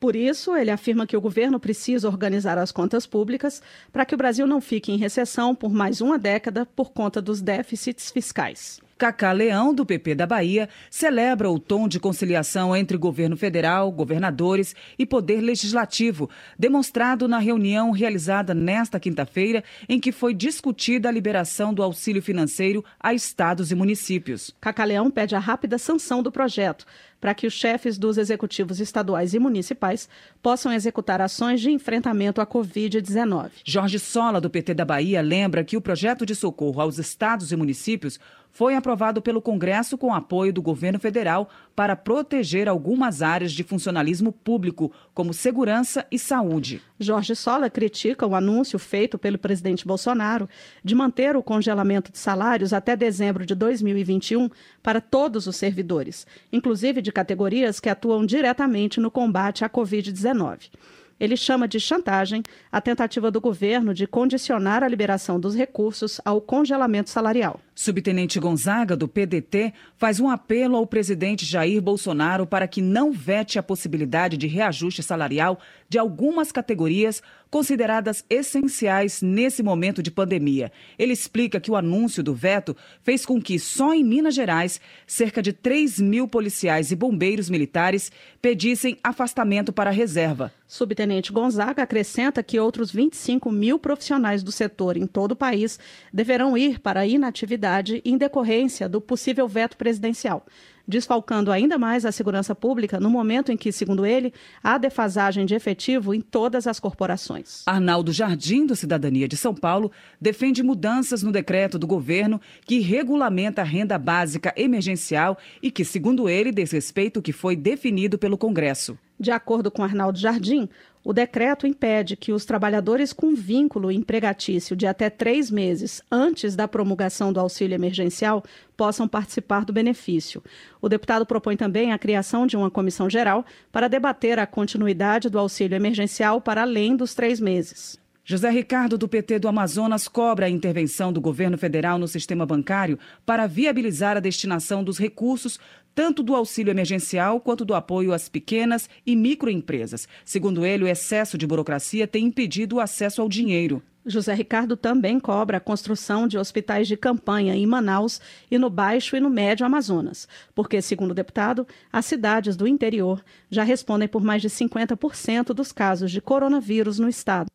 [0.04, 4.18] Por isso, ele afirma que o governo precisa organizar as contas públicas para que o
[4.18, 8.83] Brasil não fique em recessão por mais uma década por conta dos déficits fiscais.
[8.96, 14.74] Cacá Leão, do PP da Bahia, celebra o tom de conciliação entre governo federal, governadores
[14.98, 21.74] e poder legislativo, demonstrado na reunião realizada nesta quinta-feira, em que foi discutida a liberação
[21.74, 24.54] do auxílio financeiro a estados e municípios.
[24.60, 26.86] Cacá Leão pede a rápida sanção do projeto
[27.24, 30.10] para que os chefes dos executivos estaduais e municipais
[30.42, 33.50] possam executar ações de enfrentamento à Covid-19.
[33.64, 37.56] Jorge Sola, do PT da Bahia, lembra que o projeto de socorro aos estados e
[37.56, 38.20] municípios
[38.54, 44.30] foi aprovado pelo Congresso com apoio do governo federal para proteger algumas áreas de funcionalismo
[44.30, 46.80] público, como segurança e saúde.
[46.98, 50.48] Jorge Sola critica o anúncio feito pelo presidente Bolsonaro
[50.84, 54.48] de manter o congelamento de salários até dezembro de 2021
[54.80, 60.70] para todos os servidores, inclusive de categorias que atuam diretamente no combate à Covid-19.
[61.18, 62.40] Ele chama de chantagem
[62.70, 67.60] a tentativa do governo de condicionar a liberação dos recursos ao congelamento salarial.
[67.74, 73.58] Subtenente Gonzaga, do PDT, faz um apelo ao presidente Jair Bolsonaro para que não vete
[73.58, 75.58] a possibilidade de reajuste salarial
[75.88, 77.20] de algumas categorias
[77.50, 80.70] consideradas essenciais nesse momento de pandemia.
[80.98, 85.42] Ele explica que o anúncio do veto fez com que, só em Minas Gerais, cerca
[85.42, 88.10] de 3 mil policiais e bombeiros militares
[88.40, 90.52] pedissem afastamento para a reserva.
[90.66, 95.78] Subtenente Gonzaga acrescenta que outros 25 mil profissionais do setor em todo o país
[96.12, 97.63] deverão ir para a inatividade
[98.04, 100.44] em decorrência do possível veto presidencial
[100.86, 105.54] desfalcando ainda mais a segurança pública no momento em que, segundo ele, há defasagem de
[105.54, 107.62] efetivo em todas as corporações.
[107.66, 109.90] Arnaldo Jardim, do Cidadania de São Paulo,
[110.20, 116.28] defende mudanças no decreto do governo que regulamenta a renda básica emergencial e que, segundo
[116.28, 118.98] ele, desrespeita o que foi definido pelo Congresso.
[119.18, 120.68] De acordo com Arnaldo Jardim,
[121.04, 126.66] o decreto impede que os trabalhadores com vínculo empregatício de até três meses antes da
[126.66, 128.42] promulgação do auxílio emergencial
[128.74, 130.42] possam participar do benefício.
[130.80, 135.38] O deputado propõe também a criação de uma comissão geral para debater a continuidade do
[135.38, 138.02] auxílio emergencial para além dos três meses.
[138.26, 142.98] José Ricardo, do PT do Amazonas, cobra a intervenção do governo federal no sistema bancário
[143.26, 145.60] para viabilizar a destinação dos recursos
[145.94, 150.08] tanto do auxílio emergencial quanto do apoio às pequenas e microempresas.
[150.24, 153.82] Segundo ele, o excesso de burocracia tem impedido o acesso ao dinheiro.
[154.06, 158.20] José Ricardo também cobra a construção de hospitais de campanha em Manaus
[158.50, 163.24] e no Baixo e no Médio Amazonas, porque, segundo o deputado, as cidades do interior
[163.50, 167.48] já respondem por mais de 50% dos casos de coronavírus no estado.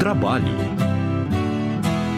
[0.00, 0.93] Trabalho.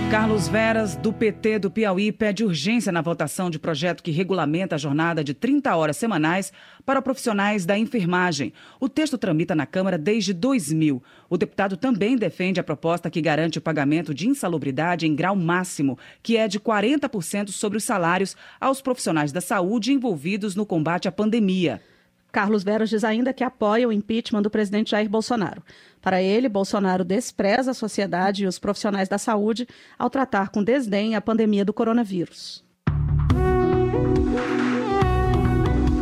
[0.08, 4.78] Carlos Veras, do PT do Piauí, pede urgência na votação de projeto que regulamenta a
[4.78, 6.52] jornada de 30 horas semanais
[6.84, 8.52] para profissionais da enfermagem.
[8.78, 11.02] O texto tramita na Câmara desde 2000.
[11.28, 15.98] O deputado também defende a proposta que garante o pagamento de insalubridade em grau máximo,
[16.22, 21.12] que é de 40% sobre os salários aos profissionais da saúde envolvidos no combate à
[21.12, 21.82] pandemia.
[22.36, 25.62] Carlos Veras diz ainda que apoia o impeachment do presidente Jair Bolsonaro.
[26.02, 29.66] Para ele, Bolsonaro despreza a sociedade e os profissionais da saúde
[29.98, 32.62] ao tratar com desdém a pandemia do coronavírus.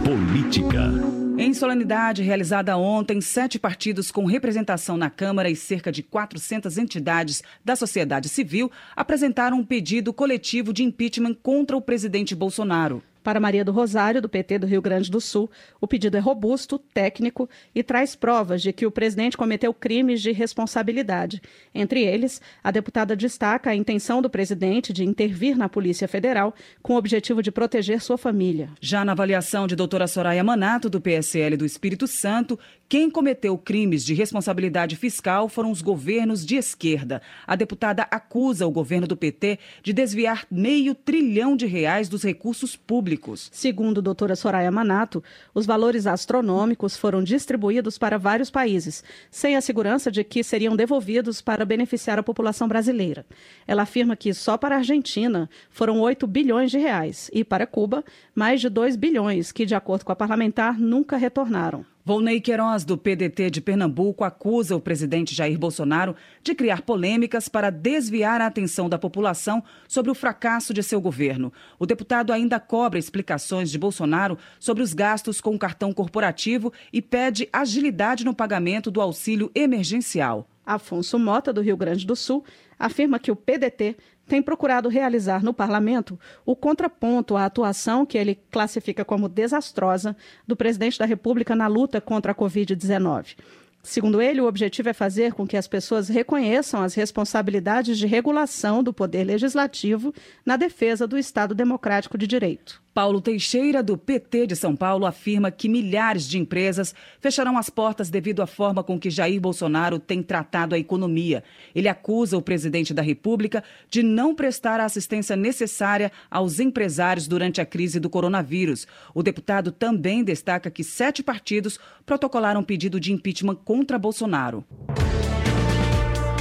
[0.05, 0.91] Política.
[1.39, 7.45] Em solenidade realizada ontem, sete partidos com representação na Câmara e cerca de 400 entidades
[7.65, 13.05] da sociedade civil apresentaram um pedido coletivo de impeachment contra o presidente Bolsonaro.
[13.25, 15.51] Para Maria do Rosário, do PT do Rio Grande do Sul,
[15.81, 20.31] o pedido é robusto, técnico e traz provas de que o presidente cometeu crimes de
[20.31, 21.41] responsabilidade.
[21.75, 26.93] Entre eles, a deputada destaca a intenção do presidente de intervir na Polícia Federal com
[26.93, 28.69] o objetivo de proteger sua família.
[28.79, 34.05] Já na avaliação de doutora Soraya Manato, do PSL do Espírito Santo, quem cometeu crimes
[34.05, 37.23] de responsabilidade fiscal foram os governos de esquerda.
[37.47, 42.77] A deputada acusa o governo do PT de desviar meio trilhão de reais dos recursos
[42.77, 43.49] públicos.
[43.53, 45.25] Segundo a doutora Soraya Manato,
[45.55, 51.41] os valores astronômicos foram distribuídos para vários países, sem a segurança de que seriam devolvidos
[51.41, 53.25] para beneficiar a população brasileira.
[53.67, 58.05] Ela afirma que só para a Argentina foram 8 bilhões de reais e para Cuba,
[58.35, 61.94] mais de 2 bilhões, que, de acordo com a parlamentar, nunca retornaram.
[62.07, 67.71] Volney Queiroz, do PDT de Pernambuco, acusa o presidente Jair Bolsonaro de criar polêmicas para
[67.71, 71.51] desviar a atenção da população sobre o fracasso de seu governo.
[71.79, 77.01] O deputado ainda cobra explicações de Bolsonaro sobre os gastos com o cartão corporativo e
[77.01, 80.47] pede agilidade no pagamento do auxílio emergencial.
[80.67, 82.45] Afonso Mota, do Rio Grande do Sul,
[82.79, 83.97] afirma que o PDT
[84.27, 90.17] tem procurado realizar no parlamento o contraponto à atuação que ele classifica como desastrosa
[90.47, 93.37] do presidente da República na luta contra a Covid-19.
[93.83, 98.83] Segundo ele, o objetivo é fazer com que as pessoas reconheçam as responsabilidades de regulação
[98.83, 100.13] do poder legislativo
[100.45, 102.84] na defesa do Estado democrático de direito.
[102.95, 108.09] Paulo Teixeira, do PT de São Paulo, afirma que milhares de empresas fecharão as portas
[108.09, 111.43] devido à forma com que Jair Bolsonaro tem tratado a economia.
[111.75, 117.61] Ele acusa o presidente da República de não prestar a assistência necessária aos empresários durante
[117.61, 118.87] a crise do coronavírus.
[119.13, 124.65] O deputado também destaca que sete partidos protocolaram pedido de impeachment contra Bolsonaro.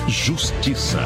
[0.07, 0.99] Justiça.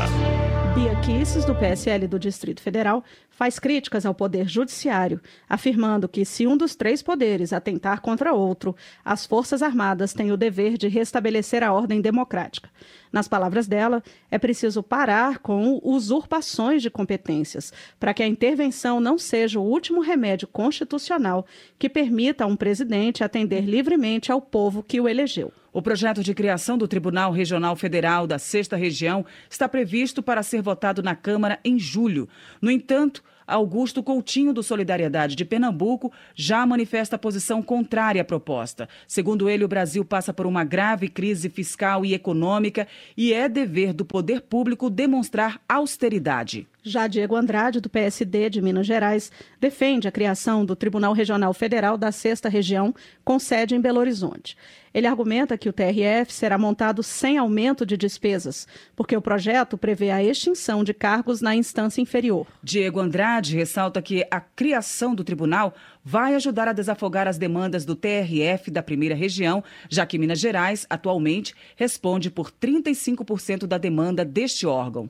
[0.77, 3.03] Bia Kisses, do PSL do Distrito Federal,
[3.37, 8.75] faz críticas ao Poder Judiciário, afirmando que, se um dos três poderes atentar contra outro,
[9.05, 12.67] as Forças Armadas têm o dever de restabelecer a ordem democrática.
[13.13, 19.19] Nas palavras dela, é preciso parar com usurpações de competências, para que a intervenção não
[19.19, 21.45] seja o último remédio constitucional
[21.77, 25.53] que permita a um presidente atender livremente ao povo que o elegeu.
[25.71, 30.59] O projeto de criação do Tribunal Regional Federal da Sexta Região está previsto para ser
[30.59, 32.27] votado na Câmara em julho.
[32.59, 38.89] No entanto, Augusto Coutinho, do Solidariedade de Pernambuco, já manifesta posição contrária à proposta.
[39.07, 42.85] Segundo ele, o Brasil passa por uma grave crise fiscal e econômica
[43.15, 46.67] e é dever do poder público demonstrar austeridade.
[46.87, 49.29] Já Diego Andrade, do PSD de Minas Gerais,
[49.59, 54.55] defende a criação do Tribunal Regional Federal da Sexta Região, com sede em Belo Horizonte.
[54.93, 60.11] Ele argumenta que o TRF será montado sem aumento de despesas, porque o projeto prevê
[60.11, 62.47] a extinção de cargos na instância inferior.
[62.63, 67.95] Diego Andrade ressalta que a criação do tribunal vai ajudar a desafogar as demandas do
[67.95, 74.65] TRF da primeira região, já que Minas Gerais, atualmente, responde por 35% da demanda deste
[74.65, 75.09] órgão.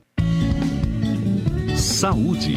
[1.78, 2.56] Saúde.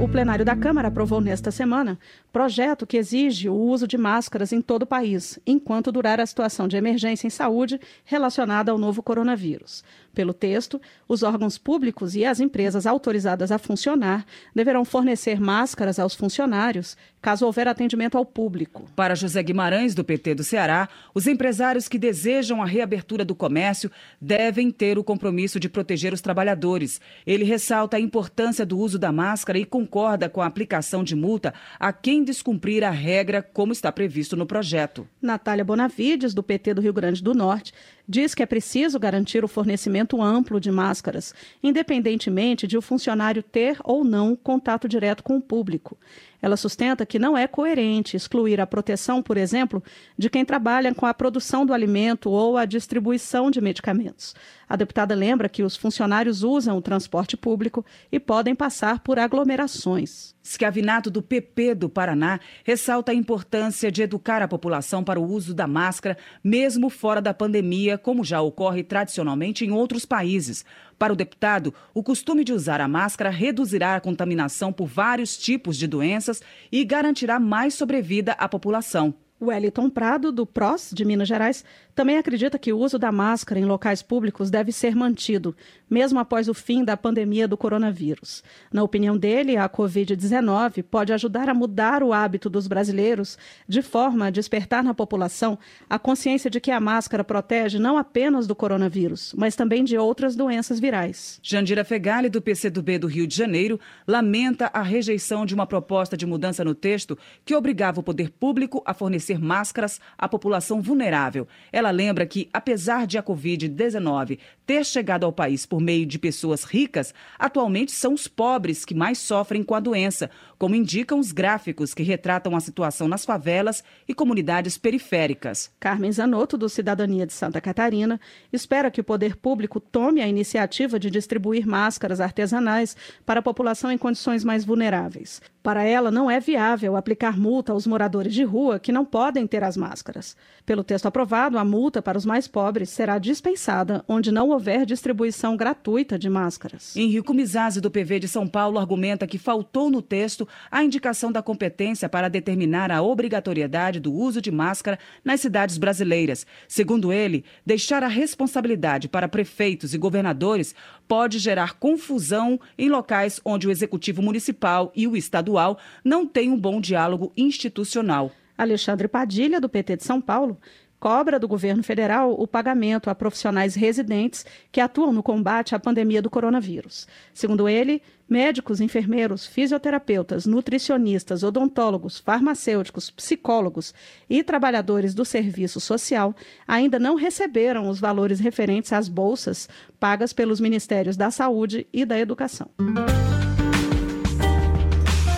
[0.00, 1.98] O plenário da Câmara aprovou nesta semana
[2.32, 6.68] projeto que exige o uso de máscaras em todo o país, enquanto durar a situação
[6.68, 9.82] de emergência em saúde relacionada ao novo coronavírus.
[10.14, 16.14] Pelo texto, os órgãos públicos e as empresas autorizadas a funcionar deverão fornecer máscaras aos
[16.14, 18.86] funcionários caso houver atendimento ao público.
[18.96, 23.90] Para José Guimarães, do PT do Ceará, os empresários que desejam a reabertura do comércio
[24.20, 27.00] devem ter o compromisso de proteger os trabalhadores.
[27.26, 31.52] Ele ressalta a importância do uso da máscara e concorda com a aplicação de multa
[31.78, 35.06] a quem descumprir a regra, como está previsto no projeto.
[35.20, 37.72] Natália Bonavides, do PT do Rio Grande do Norte,
[38.08, 43.78] diz que é preciso garantir o fornecimento amplo de máscaras, independentemente de o funcionário ter
[43.84, 45.96] ou não contato direto com o público.
[46.42, 49.82] Ela sustenta que não é coerente excluir a proteção, por exemplo,
[50.16, 54.34] de quem trabalha com a produção do alimento ou a distribuição de medicamentos.
[54.68, 60.34] A deputada lembra que os funcionários usam o transporte público e podem passar por aglomerações.
[60.42, 65.52] Schiavinato, do PP do Paraná, ressalta a importância de educar a população para o uso
[65.52, 70.64] da máscara, mesmo fora da pandemia, como já ocorre tradicionalmente em outros países.
[71.00, 75.78] Para o deputado, o costume de usar a máscara reduzirá a contaminação por vários tipos
[75.78, 79.14] de doenças e garantirá mais sobrevida à população.
[79.40, 81.64] Wellington Prado, do PROS de Minas Gerais,
[81.94, 85.54] também acredita que o uso da máscara em locais públicos deve ser mantido,
[85.88, 88.42] mesmo após o fim da pandemia do coronavírus.
[88.72, 93.36] Na opinião dele, a Covid-19 pode ajudar a mudar o hábito dos brasileiros,
[93.68, 98.46] de forma a despertar na população a consciência de que a máscara protege não apenas
[98.46, 101.38] do coronavírus, mas também de outras doenças virais.
[101.42, 106.24] Jandira Fegali, do PCdoB do Rio de Janeiro, lamenta a rejeição de uma proposta de
[106.24, 111.46] mudança no texto que obrigava o poder público a fornecer fornecer máscaras à população vulnerável.
[111.72, 116.64] Ela lembra que, apesar de a Covid-19 ter chegado ao país por meio de pessoas
[116.64, 121.92] ricas, atualmente são os pobres que mais sofrem com a doença, como indicam os gráficos
[121.92, 125.70] que retratam a situação nas favelas e comunidades periféricas.
[125.80, 128.20] Carmen Zanotto, do Cidadania de Santa Catarina,
[128.52, 133.90] espera que o poder público tome a iniciativa de distribuir máscaras artesanais para a população
[133.90, 135.40] em condições mais vulneráveis.
[135.62, 139.64] Para ela, não é viável aplicar multa aos moradores de rua que não podem ter
[139.64, 140.36] as máscaras.
[140.64, 145.56] Pelo texto aprovado, a multa para os mais pobres será dispensada onde não houver distribuição
[145.56, 146.96] gratuita de máscaras.
[146.96, 151.42] Henrico Mizazzi, do PV de São Paulo, argumenta que faltou no texto a indicação da
[151.42, 156.46] competência para determinar a obrigatoriedade do uso de máscara nas cidades brasileiras.
[156.68, 160.74] Segundo ele, deixar a responsabilidade para prefeitos e governadores
[161.08, 166.58] pode gerar confusão em locais onde o executivo municipal e o estadual não têm um
[166.58, 168.30] bom diálogo institucional.
[168.60, 170.58] Alexandre Padilha, do PT de São Paulo,
[171.00, 176.20] cobra do governo federal o pagamento a profissionais residentes que atuam no combate à pandemia
[176.20, 177.08] do coronavírus.
[177.32, 183.94] Segundo ele, médicos, enfermeiros, fisioterapeutas, nutricionistas, odontólogos, farmacêuticos, psicólogos
[184.28, 186.36] e trabalhadores do serviço social
[186.68, 192.18] ainda não receberam os valores referentes às bolsas pagas pelos Ministérios da Saúde e da
[192.18, 192.68] Educação.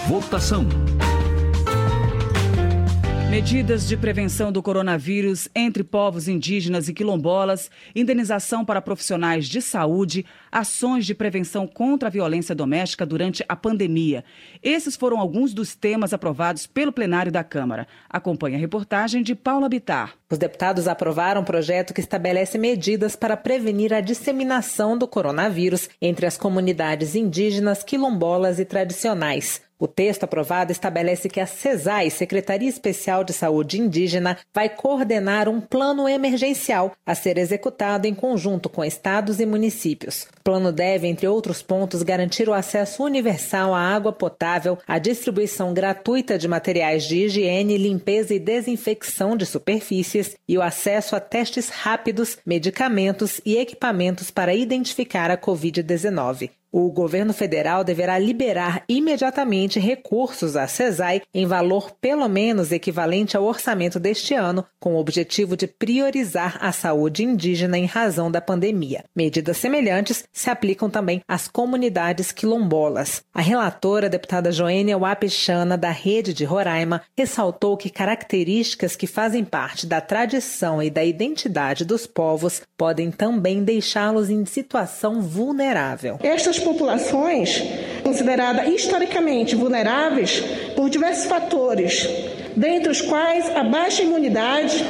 [0.09, 0.67] Votação.
[3.33, 10.27] Medidas de prevenção do coronavírus entre povos indígenas e quilombolas, indenização para profissionais de saúde,
[10.53, 14.23] ações de prevenção contra a violência doméstica durante a pandemia.
[14.63, 17.87] Esses foram alguns dos temas aprovados pelo plenário da Câmara.
[18.09, 20.15] Acompanhe a reportagem de Paula Bitar.
[20.31, 26.27] Os deputados aprovaram um projeto que estabelece medidas para prevenir a disseminação do coronavírus entre
[26.27, 29.61] as comunidades indígenas, quilombolas e tradicionais.
[29.83, 35.61] O texto aprovado estabelece que a CESAI, Secretaria Especial de Saúde Indígena, vai coordenar um
[35.61, 40.29] plano emergencial a ser executado em conjunto com estados e municípios.
[40.39, 44.52] O plano deve, entre outros pontos, garantir o acesso universal à água potável,
[44.87, 51.17] a distribuição gratuita de materiais de higiene, limpeza e desinfecção de superfícies e o acesso
[51.17, 56.51] a testes rápidos, medicamentos e equipamentos para identificar a Covid-19.
[56.75, 63.45] O governo federal deverá liberar imediatamente recursos à CESAI em valor pelo menos equivalente ao
[63.45, 69.05] orçamento deste ano, com o objetivo de priorizar a saúde indígena em razão da pandemia.
[69.15, 73.23] Medidas semelhantes se aplicam também às comunidades quilombolas.
[73.35, 79.45] A relatora, a deputada Joênia Wapichana, da Rede de Roraima, ressaltou que características que fazem
[79.45, 86.19] parte da tradição e da identidade dos povos podem também deixá-los em situação vulnerável.
[86.23, 87.63] Estas populações
[88.03, 90.43] consideradas historicamente vulneráveis
[90.75, 92.09] por diversos fatores,
[92.57, 94.85] dentre os quais a baixa imunidade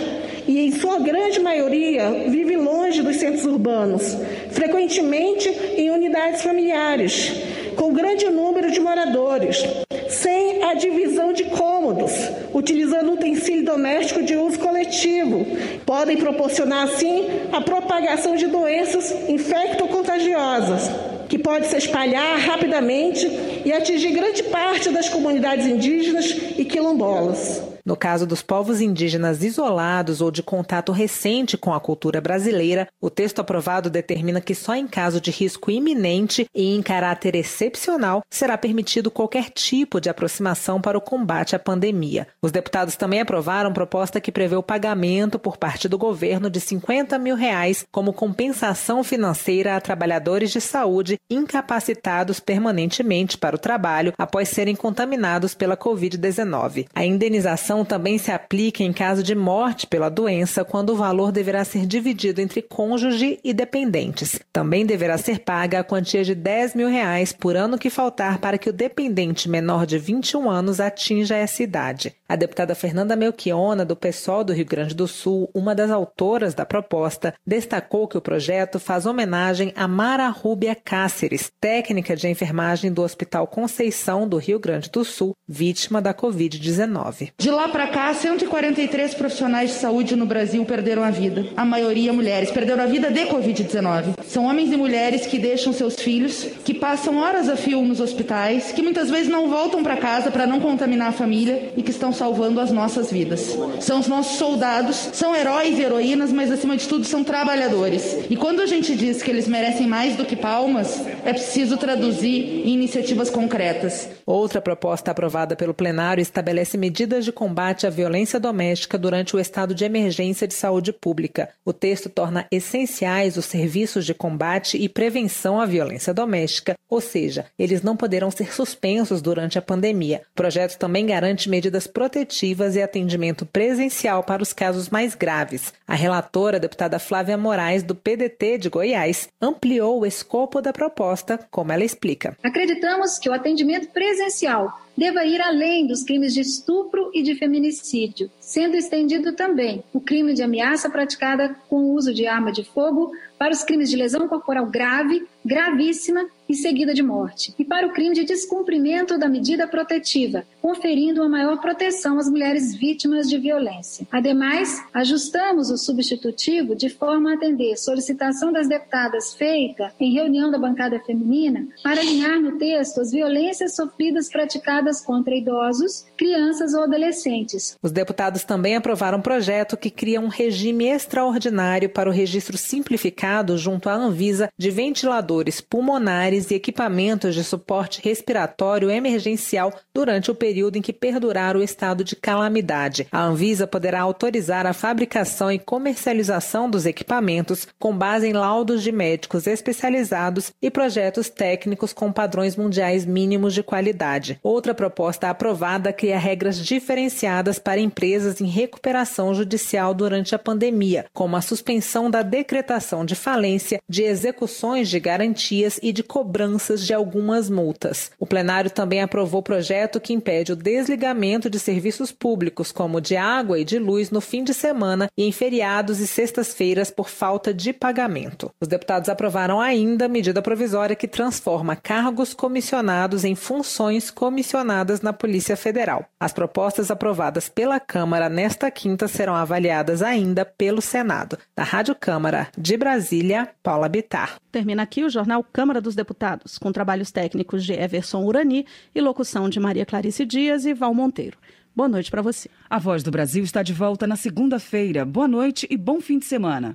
[0.46, 4.16] e, em sua grande maioria, vive longe dos centros urbanos,
[4.50, 7.32] frequentemente em unidades familiares,
[7.76, 9.64] com grande número de moradores,
[10.08, 12.12] sem a divisão de cômodos,
[12.52, 15.46] utilizando utensílio doméstico de uso coletivo.
[15.86, 23.26] Podem proporcionar, assim, a propagação de doenças infecto-contagiosas que pode se espalhar rapidamente
[23.64, 26.26] e atingir grande parte das comunidades indígenas
[26.58, 27.62] e quilombolas.
[27.84, 33.10] No caso dos povos indígenas isolados ou de contato recente com a cultura brasileira, o
[33.10, 38.56] texto aprovado determina que só em caso de risco iminente e em caráter excepcional será
[38.56, 42.28] permitido qualquer tipo de aproximação para o combate à pandemia.
[42.40, 47.18] Os deputados também aprovaram proposta que prevê o pagamento por parte do governo de 50
[47.18, 54.48] mil reais como compensação financeira a trabalhadores de saúde incapacitados permanentemente para o trabalho após
[54.48, 56.86] serem contaminados pela Covid-19.
[56.94, 61.64] A indenização também se aplica em caso de morte pela doença, quando o valor deverá
[61.64, 64.38] ser dividido entre cônjuge e dependentes.
[64.52, 68.58] Também deverá ser paga a quantia de 10 mil reais por ano que faltar para
[68.58, 72.14] que o dependente menor de 21 anos atinja essa idade.
[72.28, 76.66] A deputada Fernanda Melchiona, do PSOL do Rio Grande do Sul, uma das autoras da
[76.66, 83.02] proposta, destacou que o projeto faz homenagem a Mara Rúbia Cáceres, técnica de enfermagem do
[83.02, 87.32] Hospital Conceição do Rio Grande do Sul, vítima da Covid-19.
[87.38, 91.46] De lá para cá, 143 profissionais de saúde no Brasil perderam a vida.
[91.56, 92.50] A maioria mulheres.
[92.50, 94.14] Perderam a vida de Covid-19.
[94.26, 98.72] São homens e mulheres que deixam seus filhos, que passam horas a fio nos hospitais,
[98.72, 102.12] que muitas vezes não voltam para casa para não contaminar a família e que estão
[102.12, 103.56] salvando as nossas vidas.
[103.80, 108.18] São os nossos soldados, são heróis e heroínas, mas acima de tudo são trabalhadores.
[108.28, 112.66] E quando a gente diz que eles merecem mais do que palmas, é preciso traduzir
[112.66, 114.08] em iniciativas concretas.
[114.26, 117.51] Outra proposta aprovada pelo plenário estabelece medidas de combate
[117.86, 121.50] à violência doméstica durante o estado de emergência de saúde pública.
[121.64, 127.46] O texto torna essenciais os serviços de combate e prevenção à violência doméstica, ou seja,
[127.59, 130.22] eles não poderão ser suspensos durante a pandemia.
[130.32, 135.72] O projeto também garante medidas protetivas e atendimento presencial para os casos mais graves.
[135.86, 141.38] A relatora, a deputada Flávia Moraes, do PDT de Goiás, ampliou o escopo da proposta,
[141.50, 142.36] como ela explica.
[142.42, 148.30] Acreditamos que o atendimento presencial deva ir além dos crimes de estupro e de feminicídio,
[148.38, 153.12] sendo estendido também o crime de ameaça praticada com o uso de arma de fogo
[153.38, 157.92] para os crimes de lesão corporal grave, gravíssima e seguida de morte, e para o
[157.92, 164.07] crime de descumprimento da medida protetiva, conferindo uma maior proteção às mulheres vítimas de violência.
[164.12, 170.59] Ademais, ajustamos o substitutivo de forma a atender solicitação das deputadas feita em reunião da
[170.59, 177.78] bancada feminina para alinhar no texto as violências sofridas praticadas contra idosos, crianças ou adolescentes.
[177.82, 183.57] Os deputados também aprovaram um projeto que cria um regime extraordinário para o registro simplificado
[183.57, 190.76] junto à Anvisa de ventiladores pulmonares e equipamentos de suporte respiratório emergencial durante o período
[190.76, 193.07] em que perdurar o estado de calamidade.
[193.11, 198.93] A Anvisa poderá autorizar a fabricação e comercialização dos equipamentos com base em laudos de
[198.93, 204.38] médicos especializados e projetos técnicos com padrões mundiais mínimos de qualidade.
[204.43, 211.36] Outra proposta aprovada cria regras diferenciadas para empresas em recuperação judicial durante a pandemia, como
[211.36, 217.50] a suspensão da decretação de falência, de execuções de garantias e de cobranças de algumas
[217.50, 218.10] multas.
[218.18, 223.16] O plenário também aprovou o projeto que impede o desligamento de serviços públicos, como de
[223.16, 227.52] água e de luz, no fim de semana e em feriados e sextas-feiras por falta
[227.52, 228.50] de pagamento.
[228.58, 235.12] Os deputados aprovaram ainda a medida provisória que transforma cargos comissionados em funções comissionadas na
[235.12, 236.06] Polícia Federal.
[236.18, 241.36] As propostas aprovadas pela Câmara nesta quinta serão avaliadas ainda pelo Senado.
[241.54, 244.38] Da Rádio Câmara de Brasília, Paula Bitar.
[244.50, 249.48] Termina aqui o jornal Câmara dos Deputados, com trabalhos técnicos de Everson Urani e locução
[249.48, 251.38] de Maria Clarice Dias e Val Monteiro.
[251.74, 252.50] Boa noite para você.
[252.68, 255.06] A Voz do Brasil está de volta na segunda-feira.
[255.06, 256.74] Boa noite e bom fim de semana.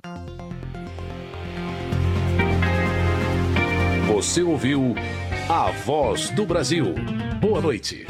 [4.12, 4.96] Você ouviu
[5.48, 6.86] A Voz do Brasil.
[7.40, 8.06] Boa noite.